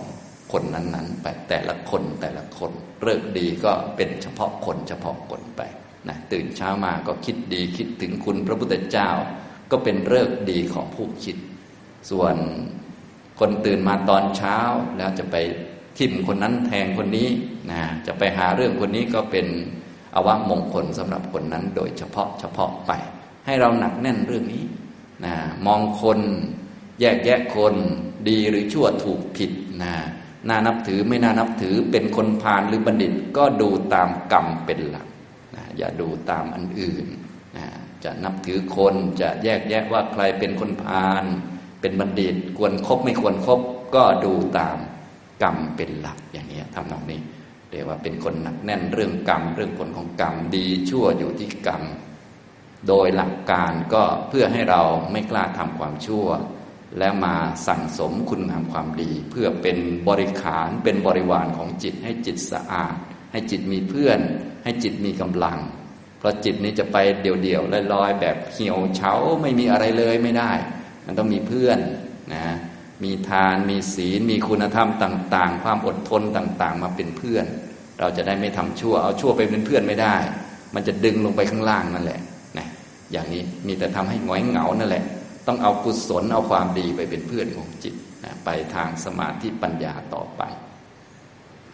[0.53, 5.63] คนนั้นๆไปแต่ละคนแต่ละคนเลิกดีก็เป็นเฉพาะคนเฉพาะคนไป
[6.09, 9.11] นะตื่นเช้ามาก็คิดดีคิดถึงคุณพระพุทธเจ้า
[9.71, 11.37] ก็เป็นเลิกดีของผู้คิด
[12.11, 12.37] ส่วน
[13.41, 14.59] คนตื่นมาตอนเช้า
[14.97, 15.37] แล้วจะไป
[15.99, 17.29] ทิมคนนั้นแทงคนนี้
[17.71, 19.47] นะจะไปหาเรื่องคนนี้ก็เป็น
[20.15, 22.93] อวัมงคลสำหรับคนนั้น โดยเฉพาะเฉพาะไป
[23.47, 24.65] ให้เราหนักแน่นเรื่องนี้
[25.25, 25.35] นะ
[25.67, 26.19] มองคน
[27.01, 27.75] แยกแยะคน
[28.29, 29.51] ดีหรือชั่วถูกผิด
[29.83, 29.95] นะ
[30.49, 35.07] น่านับถือไม่น่านับถือเป็นคนพาลหรือบัณฑิต ก็ดูตามกรรมเป็นหลัก
[35.57, 37.07] นะอย่าดูตามอันอื่น
[37.57, 37.67] นะ
[38.05, 41.25] จะนับถือคนจะแยกแยะว่าใครเป็นคนพาล
[41.81, 43.61] เป็นบัณฑิต ควรครบไม่ควรครบ
[43.95, 44.77] ก็ดูตาม
[45.43, 47.21] กรรมเป็นหลักอย่างนี้ทำนองนี้
[47.71, 51.83] เรียกว่าเป็นคนหนักแน่นเรื่องกรรม เรื่องผลของกรรมดีชั่วอยู่ที่กรรม
[52.89, 56.27] โดยหลักการก็เพื่อให้เราไม่กล้าทำความชั่ว
[56.99, 57.35] และมา
[57.67, 62.95] สั่งสมคุณงามความดี เพื่อเป็นบริขารเป็นบริวารของจิตให้จิตสะอาด
[63.33, 64.19] ให้จิตมีเพื่อน
[64.65, 65.59] ให้จิตมีกำลัง
[66.19, 70.53] เพราะจิตนี้จะไปเดี่ยวๆลอยๆแบบเหี่ยวเฉาไม่มีอะไรเลยไม่ได้
[71.07, 71.79] มันต้องมีเพื่อน
[72.35, 72.45] นะ
[73.05, 77.47] มีทานมีศีล มีคุณธรรมต่าง ๆ ความอดทนต่าง ๆ มาเป็นเพื่อน
[78.01, 80.17] เราจะได้ไม่ทำชั่ว เอาชั่วไปเป็นเพื่อนไม่ได้
[80.75, 82.21] มันจะดึงลงไปข้างล่างนั่นแหละ
[82.59, 82.67] นะ
[83.13, 85.05] อย่างนี้มีแต่ทำให้หงอยเหงานั่นแหละ
[85.47, 90.43] ต้องเอากุศลเอาความดีไปเป็นเพื่อนของจิตนะไปทางสมาธิปัญญาต่อไป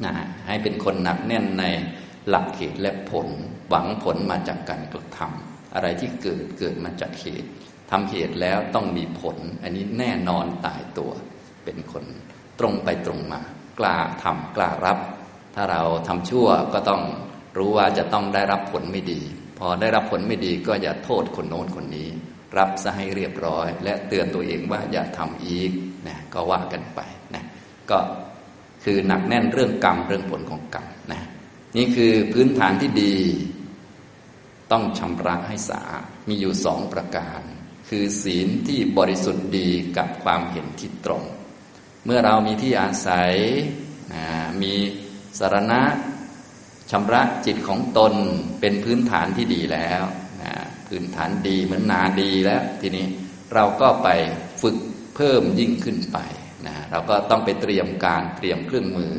[0.04, 0.12] นะ
[0.46, 1.64] ให้เป็นคนหนักแน่นใน
[2.28, 3.26] หลักเหตุและผล
[3.68, 7.50] หวังผลมาจากการกระทำอะไรที่เกิดเกิดมาจากเหตุ
[7.90, 11.11] ทำเหตุแล้วต้องมีผล อันนี้แน่นอนตายตัว
[11.64, 12.05] เป็นคน
[12.59, 13.40] ตรงไปตรงมา
[13.79, 14.99] กล้าทำกล้ารับ
[15.55, 17.03] ถ้าเราทำชั่วก็ต้อง
[17.59, 19.20] รู้ว่าจะต้องได้รับผลไม่ดี
[19.59, 22.09] พอได้รับผลไม่ดีก็อย่าโทษคนโน้นคนนี้
[22.59, 25.70] รับซะให้เรียบร้อย และเตือนตัวเองว่าอย่าทำอีก
[26.07, 27.01] นะก็ว่ากันไป
[27.35, 27.44] นะ
[27.90, 27.99] ก็
[28.85, 31.22] คือหนักแน่นเรื่องกรรมเรื่องผลของกรรมนะ
[31.77, 33.14] นี่คือพื้นฐานที่ดี
[34.72, 37.42] ต้องชำระให้สะอาดมีอยู่สองประการ
[37.88, 41.22] คือศีลที่บริสุทธิ์ดีกับความเห็นที่ตรง
[42.05, 43.33] เมื่อเรามีที่อาศัย
[44.62, 44.75] มี
[45.38, 45.83] สารณะ
[46.90, 48.14] ชำระจิตของตน
[48.61, 50.03] เป็นพื้นฐานที่ดีแล้ว
[50.88, 53.07] พื้นฐานดีเหมือนนาดีแล้ว ทีนี้
[53.55, 54.09] เราก็ไป
[54.62, 54.77] ฝึก
[55.14, 56.18] เพิ่มยิ่งขึ้นไป
[56.66, 59.12] นะเราก็ต้องไปเตรียมการเตรียมเครื่องมือ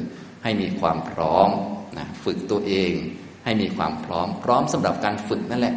[0.44, 1.50] ให้มีความพร้อม
[1.98, 2.92] นะฝึกตัวเอง
[3.46, 5.76] ให้มีความพร้อมพร้อมสำหรับการฝึกนั่นแหละ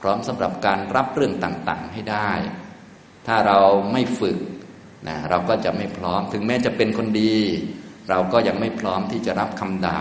[0.00, 2.30] พร้อมสำหรับการรับเรื่องต่างๆให้ได้
[3.26, 3.58] ถ้าเรา
[3.92, 4.38] ไม่ฝึก
[5.08, 7.36] นะเราก็จะไม่พร้อม ถึงแม้จะเป็นคนดี
[8.10, 10.00] เราก็ยังไม่พร้อมที่จะรับคำด่า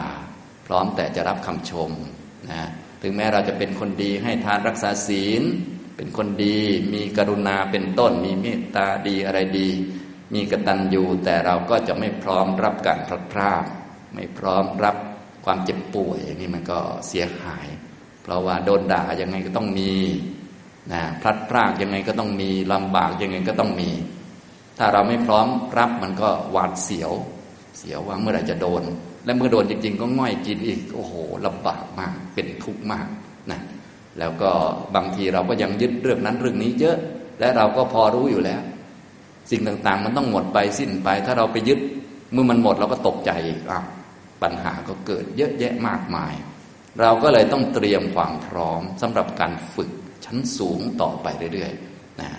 [0.68, 1.92] พร้อมแต่จะรับคำชม
[2.52, 2.70] นะ
[3.02, 5.44] ถึงแม้เราจะเป็นคนดีให้ทานรักษาศีล
[5.96, 6.60] เป็นคนดี
[6.94, 9.70] มีกรุณาเป็นต้น มีเมตตาดีอะไรดี
[10.34, 13.66] มีกตัญญูแต่เราก็จะไม่พร้อมรับการพลัดพราก
[14.16, 14.96] ไม่พร้อมรับ
[15.46, 17.68] ความเจ็บป่วยนี่มันก็เสียหาย
[18.32, 19.92] ราว่าโดนด่ายังไงก็ต้องมี
[20.92, 23.90] นะพลัดพรากยังไงก็ต้องมีลำบากยังไงก็ต้องมี
[24.78, 27.12] ถ้าเราไม่พร้อมรับมันก็หวาดเสียว
[27.78, 28.84] เสียวว่าเมื่อไหร่จะโดน
[29.26, 31.14] และเมื่อโดนจริง ๆ ก็ง่อยกินอีกโอ้โห
[31.46, 33.08] ลำบากมากเป็นทุกข์มาก
[33.52, 33.60] นะ
[34.20, 34.52] แล้วก็
[34.96, 36.98] บางทีเราก็ยังยึดเรื่องนั้นเรื่องนี้เยอะ
[37.40, 38.62] และเราก็พอรู้อยู่แล้ว
[39.52, 41.80] สิ่งต่างๆ มันต้องหมดไปสิ้นไป ถ้าเราไปยึด
[42.32, 43.60] เมื่อมันหมดเราก็ตกใจอีก
[44.42, 46.34] ปัญหาก็เกิดเยอะแยะมากมาย
[47.00, 49.92] เราก็เลยต้องเตรียมความพร้อมสำหรับการฝึก
[50.26, 52.30] ชั้นสูงต่อไปเรื่อยๆนะ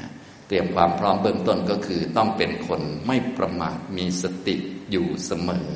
[0.49, 4.57] เตรียมความพร้อมเบื้องต้นก็คือต้องเป็นคนไม่ประมาทมีสติ
[4.91, 5.73] อยู่เสมอ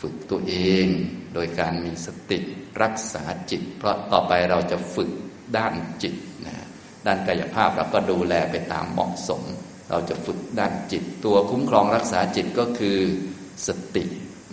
[0.00, 0.54] ฝึกตัวเอ
[0.84, 0.86] ง
[1.34, 2.38] โดยการมีสติ
[2.82, 5.10] รักษาจิต เพราะต่อไปเราจะฝึก
[5.56, 6.14] ด้านจิต
[6.46, 6.54] นะ
[7.06, 9.42] ด้านกายภาพเราก็ดูแลไปตามเหมาะสม
[9.90, 12.98] เราจะฝึกด้านจิต ตัวคุ้มครองรักษาจิตก็คือ
[13.66, 14.04] สติ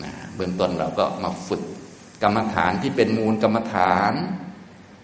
[0.03, 1.63] นะเบื้องต้นเราก็มาฝึก
[2.23, 4.13] กรรมฐานที่เป็นมูลกรรมฐาน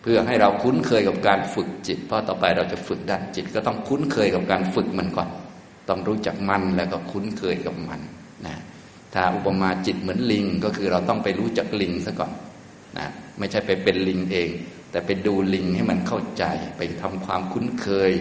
[0.02, 5.30] เพื่อให้เราคุ้นเคยกับการฝึกจิต เพราะต่อไปเราจะฝึกด้านจิต ก็ต้องคุ้นเคยกับการฝึกมันก่อน
[5.90, 8.02] ต้องรู้จักมันแล้วก็คุ้นเคยกับมัน
[8.46, 8.56] นะ
[9.14, 12.32] ถ้าอุปมาจิตเหมือนลิงก็คือเราต้องไปรู้จักลิงซะก่อน
[12.98, 14.50] นะไม่ใช่ไปเป็นลิงเอง
[14.92, 16.44] แต่ไปดูลิงให้มันเข้าใจ
[16.78, 18.12] ไปทำความคุ้นเคย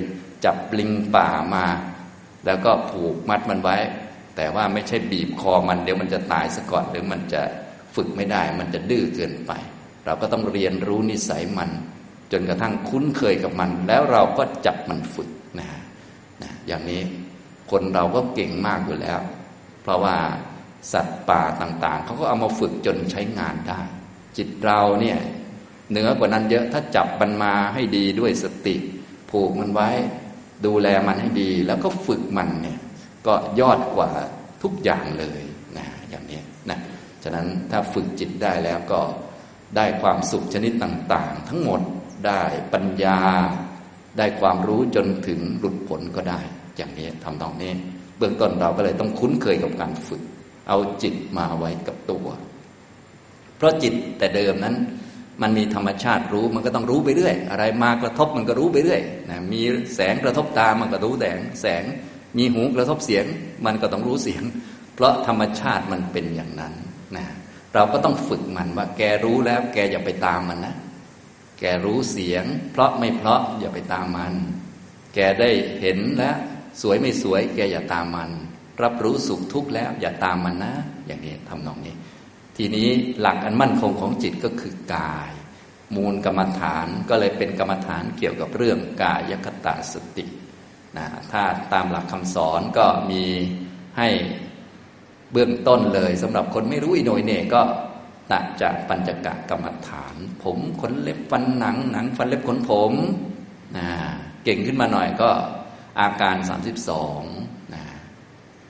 [0.44, 1.66] จับลิงป่ามา
[2.46, 3.76] แล้วก็ผูกมัดมันไว้
[4.36, 7.42] แต่ว่าไม่ใช่บีบคอมันเดี๋ยวมันจะตายซะก่อนหรือมันจะ
[7.96, 9.52] ฝึกไม่ได้ มันจะดื้อเกินไป
[10.04, 11.70] เราก็ต้องเรียนรู้นิสัยมัน
[12.32, 15.30] จนกระทั่งคุ้นเคยกับมัน แล้วเราก็จับมันฝึก
[15.60, 15.68] นะ
[16.42, 17.00] นะอย่างนี้
[17.70, 19.20] คนเราก็เก่งมากอยู่แล้ว
[19.82, 20.16] เพราะว่า
[20.92, 23.80] สัตว์ป่าต่างๆ เขาก็เอามาฝึกจนใช้งานได้
[24.36, 25.18] จิตเราเนี่ย
[25.90, 28.76] เหนือกว่านั้นเยอะถ้าจับมันมาให้ดีด้วยสติ
[29.30, 29.90] ผูกมันไว้
[30.66, 32.78] ดูแลมันให้ดี แล้วก็ฝึกมันเนี่ย
[33.26, 34.10] ก็ยอดกว่า
[34.62, 35.40] ทุกอย่างเลย
[35.78, 36.78] นะอย่างนี้นะ
[37.26, 39.00] ฉะนั้นถ้าฝึกจิตได้แล้วก็
[39.76, 41.80] ได้ความสุขชนิดต่างๆ ทั้งหมด
[42.26, 43.20] ได้ปัญญา
[44.18, 46.40] ได้ความรู้จนถึงหลุดผลก็ได้
[46.76, 47.72] อย่างนี้ทำตรงนี้
[48.18, 50.22] เบื้องต้นเราก็เลยต้องคุ้นเคยกับการฝึก
[50.68, 52.26] เอาจิตมาไว้กับตัว
[53.56, 54.76] เพราะจิตแต่เดิมนั้น
[55.42, 59.60] มันมีธรรมชาติรู้มันก็ต้องรู้ไปเรื่อย อะไรมากระทบมันก็รู้ไปเรื่อยนะมี
[59.94, 61.84] แสงกระทบตามันก็รู้แสงแสง
[62.38, 63.24] มีหูกระทบเสียง
[63.66, 64.42] มันก็ต้องรู้เสียง
[64.94, 66.74] เพราะธรรมชาติมันเป็นอย่างนั้น
[67.74, 70.76] เราก็ต้องฝึกมันว่า แกรู้แล้ว แกอย่าไปตามมันนะ
[71.58, 74.34] แกรู้เสียง เพราะไม่เพราะอย่าไปตามมัน
[75.14, 76.36] แกได้เห็นแล้ว
[76.82, 78.30] สวยไม่สวย แกอย่าตามมัน
[78.82, 80.74] รับรู้สุขทุกข์แล้ว อย่าตามมันนะ
[81.06, 81.94] อย่างนี้ทำนองนี้
[82.56, 82.88] ทีนี้
[83.20, 85.32] หลักอันมั่นคงของจิตก็คือกาย
[85.96, 90.24] มูลกรรมฐานก็เลยเป็นกรรมฐานเกี่ยวกับเรื่องกายคตาสติ
[90.96, 91.42] นะถ้า
[91.72, 93.24] ตามหลักคำสอนก็มี
[93.98, 94.08] ให้
[95.36, 97.62] เบื้องต้นเลยสำหรับคนไม่รู้อิโนยเน่ก็
[98.32, 102.92] ตัดจากปัญจกะกรรมฐาน ผมขนเล็บฟันหนังหนังฟันเล็บขนผม
[103.76, 103.86] นะ
[104.44, 105.28] เก่งขึ้นมาหน่อยก็
[106.00, 107.20] อาการสามสิบสอง
[107.74, 107.82] นะ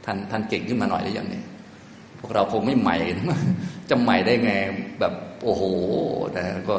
[0.05, 1.45] ท่านท่านเก่งขึ้นมาหน่อยหรือยังเนี่ย
[2.19, 2.97] พวกเราคงไม่ใหม่
[3.91, 4.53] จะใหม่ได้ไง
[5.01, 5.63] แบบโอ้โห
[6.37, 6.77] นะก็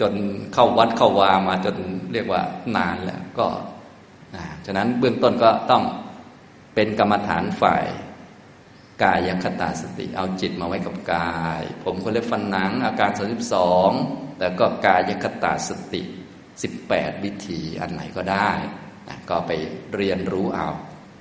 [0.00, 0.12] จน
[0.54, 1.76] เข้าวัดเข้าวามาจน
[2.12, 2.40] เรียกว่า
[2.76, 3.46] นานแล้วก็
[4.34, 5.82] นะฉะนั้นเบื้องต้นก็ต้อง
[6.74, 7.84] เป็นกรรมฐานฝ่าย
[9.02, 13.90] กายคตาสติ เอาจิตมาไว้กับกาย ผมคนเล็บฟันหนัง อาการสาสิบสอง
[14.40, 16.02] แล้วก็กายคตาสติ
[16.62, 18.50] สิบแปดวิธีอันไหนก็ได้
[19.08, 19.50] นะก็ไป
[19.94, 20.68] เรียนรู้เอา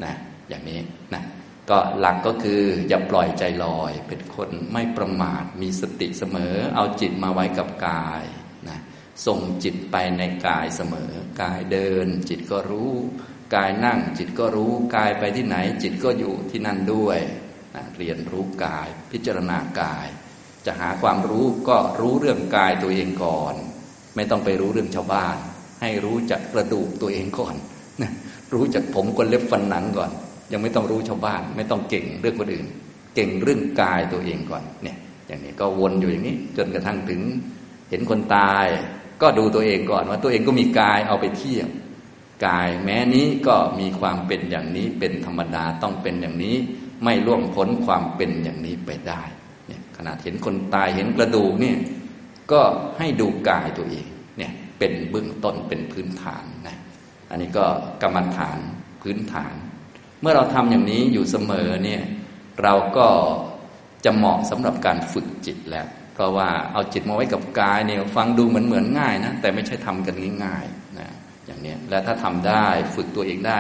[0.04, 0.14] นะ
[0.50, 0.80] อย่างนี้
[1.14, 1.24] นะ
[1.70, 8.24] ก็หลักก็คืออย่าปล่อยใจลอย เป็นคนไม่ประมาทมีสติเสมอ เอาจิตมาไว้กับกาย
[8.70, 8.80] นะ
[9.26, 11.12] ส่งจิตไปในกายเสมอ
[11.42, 12.94] กายเดิน จิตก็รู้
[13.56, 17.20] กายนั่งจิตก็รู้ กายไปที่ไหน จิตก็อยู่ที่นั่นด้วย
[17.98, 20.08] เรียนรู้กาย พิจารณากาย
[20.66, 23.56] จะหาความรู้ก็รู้เรื่องกายตัวเองก่อน
[24.16, 25.38] ไม่ต้องไปรู้เรื่องชาวบ้าน
[25.82, 27.56] ให้รู้จักกระดูกตัวเองก่อน
[28.54, 30.12] รู้จักผมคนเล็บฟันหนังก่อน
[30.52, 32.68] ยังไม่ต้องรู้ชาวบ้าน ไม่ต้องเก่งเรื่องคนอื่น
[33.16, 37.22] เก่งเรื่องกายตัวเองก่อนเนี่ยอย่างนี้ก็วนอยู่อย่างนี้ จนกระทั่งถึง
[37.90, 38.68] เห็นคนตาย
[39.22, 41.70] ก็ดูตัวเองก่อนว่าตัวเองก็มีกายเอาไปเทียบ
[42.48, 46.56] กายแม้นี้ก็มีความเป็นอย่างนี้เป็นธรรมดาต้องเป็นอย่างนี้
[47.04, 49.24] ไม่ล่วงพ้นความเป็นอย่างนี้ไปได้
[49.68, 51.78] เนี่ยขนาดเห็นคนตายเห็นกระดูกเนี่ย
[52.52, 52.62] ก็
[52.98, 54.08] ให้ดูกายตัวเอง
[54.38, 56.78] เนี่ยเป็นเบื้องต้นเป็นพื้นฐานนะ
[57.30, 57.66] อันนี้ก็
[58.02, 58.58] กรรมฐาน
[59.02, 59.54] พื้นฐาน
[60.22, 62.02] เมื่อเราทำอย่างนี้อยู่เสมอเนี่ย
[62.64, 63.08] เราก็
[64.06, 71.10] จะเหมาะสำหรับการฝึกจิตแล้ว เพราะว่าเอาจิตมาไว้กับกายเนี่ยฟังดูเหมือนเหมือนง่ายนะแต่ไม่ใช่ทำกันง่ายๆนะ
[71.46, 73.60] อย่างนี้และถ้าทำได้ฝึกตัวเองได้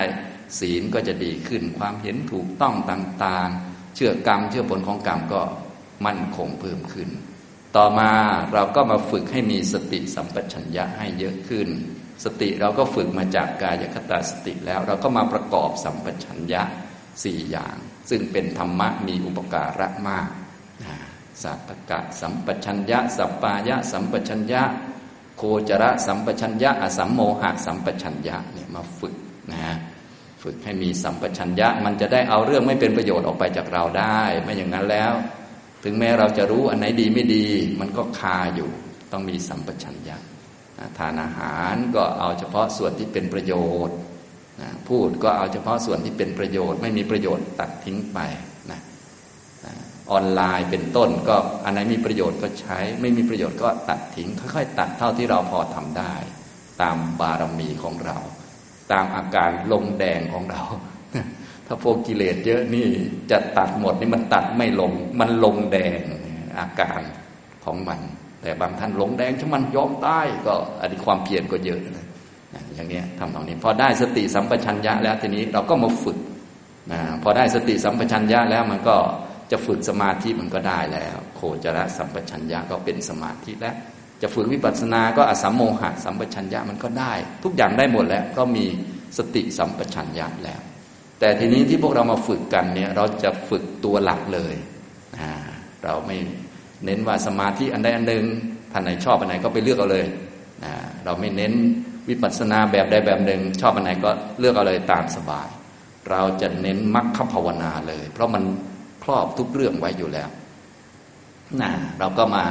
[0.60, 5.42] ศีลก็จะดีขึ้นความเห็นถูกต้องต่างๆ เชื่อกรรม เชื่อผลของกรรมก็
[6.06, 7.10] มั่นคงเพิ่มขึ้น
[7.76, 8.12] ต่อมา
[8.54, 11.68] เราก็มาฝึกให้มีสติสัมปชัญญะให้เยอะขึ้น
[12.24, 16.62] สติเราก็ฝึกมาจากกายคตาสติแล้ว เราก็มาประกอบสัมปชัญญะ
[17.24, 17.76] สี่อย่าง
[18.10, 20.30] ซึ่งเป็นธรรมะมีอุปการะมาก
[21.44, 24.64] สัพกะสัมปชัญญะ สัปปายะ สัมปชัญญะ
[25.38, 29.16] โคจระสัมปชัญญะอสัมโมหะสัมปชัญญะเนี่ยมาฝึก
[29.52, 29.76] นะ
[30.48, 35.14] ฝึกให้มีสัมปชัญญะ มันจะได้เอาเรื่องไม่เป็นประโยชน์ออกไปจากเราได้ ไม่อย่างนั้นแล้ว
[35.84, 37.48] ถึงแม้เราจะรู้อันไหนดีไม่ดี
[37.80, 38.70] มันก็คาอยู่
[39.12, 40.18] ต้องมีสัมปชัญญะ
[40.98, 43.54] ทานอาหารก็เอาเฉพาะส่วนที่เป็นประโย
[43.88, 43.98] ชน์
[44.88, 48.20] พูดก็เอาเฉพาะส่วนที่เป็นประโยชน์ ไม่มีประโยชน์ตัดทิ้งไป
[48.72, 48.80] นะ
[50.12, 56.14] ออนไลน์เป็นต้นก็อันไหนมีประโยชน์ก็ใช้ ไม่มีประโยชน์ก็ตัดทิ้ง ค่อย ๆ ตัดเท่าที่เราพอทำได้
[56.82, 58.18] ตามบารมีของเรา
[58.91, 60.62] ตามอาการลงแดงของเรา
[61.67, 62.88] ถ้าพวกกิเลสเยอะนี่
[63.32, 66.00] จะตัดหมดนี่มันตัดไม่ลง มันลงแดง
[66.60, 67.02] อาการ
[67.65, 68.00] ของมัน
[68.41, 72.06] แต่บางท่านลงแดงช่มันยอมตายก็อันนี้ความเพียรก็เยอะนะ
[72.76, 76.17] อย่างนี้ทำตรงนี้พอได้สติสัมปชัญญะแล้วทีนี้เราก็มาฝึก
[76.91, 78.97] นะพอได้สติสัมปชัญญะแล้วมันก็
[79.52, 83.76] จะฝึกสมาธิมันก็ได้แล้ว โคจรสัมปชัญญะก็เป็นสมาธิแล้ว
[84.21, 88.65] จะฝึกวิปัสสนาก็อสัมโมหะสัมปชัญญะมันก็ได้ ทุกอย่างได้หมดแล้ว ก็มี
[89.17, 90.62] สติสัมปชัญญะแล้ว
[91.19, 94.55] แต่ทีนี้ที่พวกเรามาฝึกกันเนี่ยเราจะฝึกตัวหลักเลย
[95.84, 96.18] เราไม่
[96.86, 98.26] เน้นว่าสมาธิอันใดอันหนึ่ง
[98.72, 100.05] ท่านไหนชอบอันไหนก็ไปเลือกเอาเลย
[101.05, 101.53] เราไม่เน้น
[102.09, 104.09] วิปัสสนาแบบใดแบบหนึ่ง ชอบอันไหนก็
[104.39, 105.47] เลือกเอาเลยตามสบาย
[106.09, 108.43] เราจะเน้นมรรคภาวนาเลย เพราะมัน
[109.03, 110.30] ครอบทุกเรื่องไว้อยู่แล้ว
[111.61, 112.45] นะเราก็มา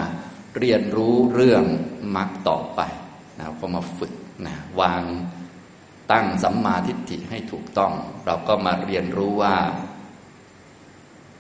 [0.59, 1.65] เรียนรู้เรื่อง
[2.17, 2.81] มรรคต่อไป
[3.39, 4.13] นะก็มาฝึก
[4.47, 5.03] นะวาง
[6.13, 7.93] ตั้งสัมมาทิฏฐิให้ถูกต้อง
[8.27, 9.57] เราก็มาเรียนรู้ว่า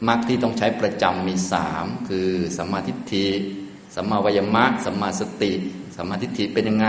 [0.08, 3.28] มรรคที่ต้องใช้ประจำมีสามคือสัมมาทิฏฐิ
[3.94, 5.52] สัมมาวิยมะสัมมาสติ
[5.96, 6.88] สัมมาทิฏฐิเป็นยังไง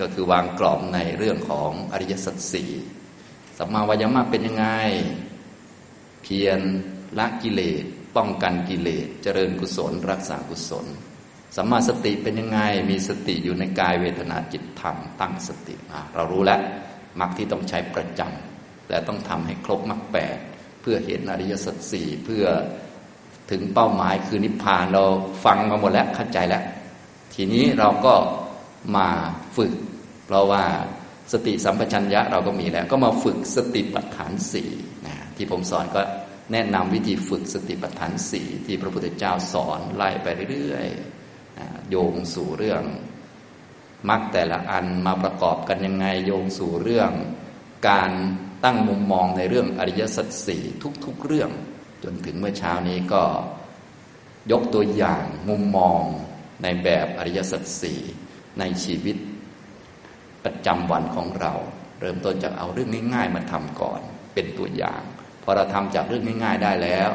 [0.00, 2.70] ก็คือวางกรอบในเรื่องของอริยสัจสี่
[3.58, 4.66] สัมมาวิยมะเป็นยังไง
[6.22, 6.60] เพียร
[7.18, 7.84] ละกิเลส
[8.16, 10.86] ป้องกันกิเลสเจริญกุศล รักษากุศล
[11.56, 15.74] สัมมาสติเป็นยังไง มีสติอยู่ในกายเวทนาจิตธรรม ตั้งสติ
[16.14, 16.60] เรารู้แล้ว
[17.20, 20.38] มรรคที่ต้องใช้ประจำและต้องทำให้ครบมรรคแปด
[20.80, 22.44] เพื่อเห็นอริยสัจสี่เพื่อ
[23.50, 25.04] ถึงเป้าหมายคือนิพพานเรา
[25.44, 26.62] ฟังมาหมดแล้วเข้าใจแล้ว
[27.34, 28.14] ทีนี้เราก็
[28.96, 29.08] มา
[29.56, 29.72] ฝึก
[30.26, 30.64] เพราะว่า
[31.32, 34.70] สติสัมปชัญญะเราก็มีแล้ว ก็มาฝึกสติปัฏฐานสี่
[35.06, 36.00] นะที่ผมสอนก็
[36.52, 41.17] แนะนำวิธีฝึกสติปัฏฐานสี่ที่พระพุทธเจ้าสอนไล่ไปเรื่อยๆ
[41.90, 42.82] โยงสู่เรื่อง
[44.08, 47.12] มรรคแต่ละอันมาประกอบกันยังไงโยงสู่เรื่อง
[47.88, 48.10] การ
[48.64, 50.62] ตั้งมุมมองในเรื่องอริยสัจสี่
[51.04, 51.50] ทุกๆเรื่อง
[52.04, 53.22] จนถึงเมื่อเช้านี้ก็
[54.52, 56.02] ยกตัวอย่างมุมมอง
[56.62, 58.00] ในแบบอริยสัจสี่
[58.58, 59.16] ในชีวิต
[60.44, 61.52] ประจำวันของเรา
[62.00, 64.00] เริ่มต้นจากเอาเรื่องง่ายๆมาทำก่อน
[64.34, 65.02] เป็นตัวอย่าง
[65.42, 67.10] พอเราทำจากเรื่องง่าย ๆ ได้แล้ว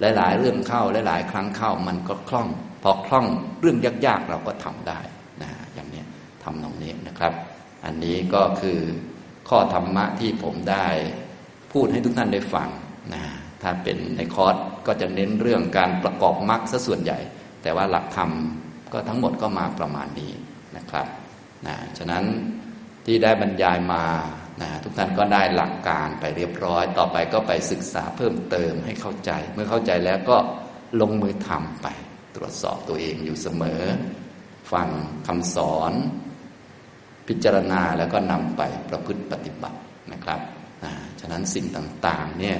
[0.00, 2.48] หลายๆเรื่องเข้าหลายๆครั้งเข้ามันก็คล่อง
[2.82, 3.26] พอคล่อง
[3.60, 5.00] เรื่องยากๆเราก็ทำได้
[5.42, 6.02] นะอย่างนี้
[6.42, 7.32] ทำตรงนี้นะครับ
[7.84, 8.78] อันนี้ก็คือ
[9.48, 10.86] ข้อธรรมะที่ผมได้
[11.72, 12.68] พูดให้ทุกท่านได้ฟัง
[13.14, 13.22] นะ
[13.62, 14.56] ถ้าเป็นในคอร์ส
[14.86, 17.18] ก็จะเน้นเรื่องการประกอบมรรคซะส่วนใหญ่
[17.62, 18.30] แต่ว่าหลักธรรม
[18.92, 20.32] ก็ทั้งหมดก็มาประมาณนี้
[20.76, 21.06] นะครับ
[21.66, 22.24] นะฉะนั้น
[23.06, 24.04] ที่ได้บรรยายมา
[24.62, 30.36] นะทุกท่านก็ได้หลักการไปเรียบร้อย ต่อไปก็ไปศึกษาเพิ่มเติมให้เข้าใจ เมื่อเข้าใจแล้วก็
[31.00, 31.88] ลงมือทำไป
[32.36, 33.82] ตรวจสอบตัวเองอยู่เสมอ
[34.72, 34.88] ฟัง
[35.26, 35.92] คำสอน
[37.28, 39.78] พิจารณาแล้วก็นำไปประพฤติปฏิบัติ
[40.12, 40.40] นะครับ
[40.84, 42.58] นะฉะนั้นสิ่งต่างๆเนี่ย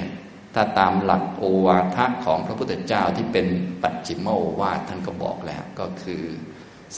[0.55, 3.47] ถ้าตามหลักโอวาทของพระพุทธเจ้าที่เป็น
[3.83, 6.23] ปัจจิมโอวาทท่านก็บอกแล้วก็คือ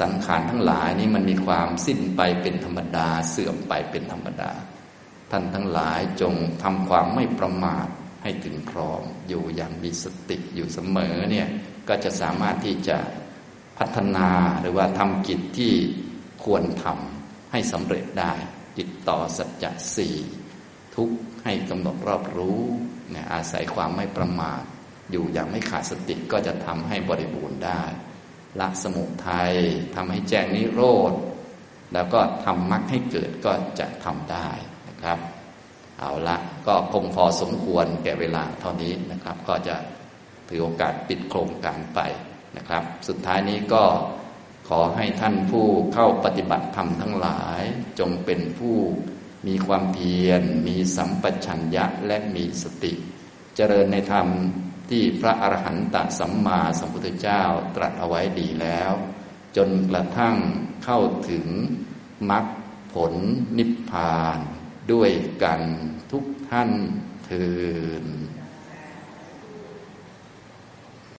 [0.02, 4.52] สังขารทั้งหลายนี้มันมีความสิ้นไปเป็นธรรมดาเสื่อมไปเป็นธรรมดา
[5.32, 7.88] ท่านทั้งหลายจงทำความไม่ประมาท
[8.24, 11.48] ให้ถึงพร้อมอยู่อย่างมีสติอยู่เสมอเนี่ย
[11.90, 12.98] ก็จะสามารถที่จะ
[13.78, 14.30] พัฒนา
[14.62, 15.74] หรือว่าทำกิจที่
[16.44, 18.34] ควรทำให้สำเร็จได้
[18.78, 20.16] จิตต่อสัจจะสี่
[20.96, 21.10] ทุก
[21.44, 22.62] ให้กำหนดรอบรู้
[23.12, 24.62] เนี่ยอาศัยความไม่ประมาท
[25.12, 27.84] อยู่อย่างไม่ขาดสติก็จะทำให้บริบูรณ์ได้
[28.60, 29.54] ละสมุทัย
[29.96, 30.82] ทำให้แจ้งนิโร
[31.12, 31.14] ธ
[31.94, 34.50] แล้วก็ทำมรรคให้เกิดก็จะทำได้
[34.90, 35.20] นะครับ
[36.00, 39.76] เอาละก็คงพอสมควรแก่เวลาเท่านี้นะครับ ก็จะ
[40.50, 42.00] ถือโอกาสปิดโครงการไป
[42.58, 43.84] นะครับ สุดท้ายนี้ก็
[44.70, 47.62] ขอให้ท่านผู้เข้าปฏิบัติธรรมทั้งหลาย
[48.00, 48.78] จงเป็นผู้
[49.48, 52.94] มีความเพียร มีสัมปชัญญะและมีสติ
[53.56, 54.28] เจริญในธรรม
[54.90, 57.44] ที่พระอรหันตสัมมาสัมพุทธเจ้า
[57.76, 58.92] ตรัสเอาไว้ดีแล้ว
[59.58, 60.36] จนกระทั่ง
[60.84, 61.48] เข้าถึง
[62.32, 62.46] มรรค
[62.94, 63.14] ผล
[63.58, 64.40] นิพพาน
[64.92, 65.12] ด้วย
[65.44, 65.62] กัน
[66.12, 66.70] ทุกท่าน
[67.26, 67.48] เทิ
[68.04, 68.06] น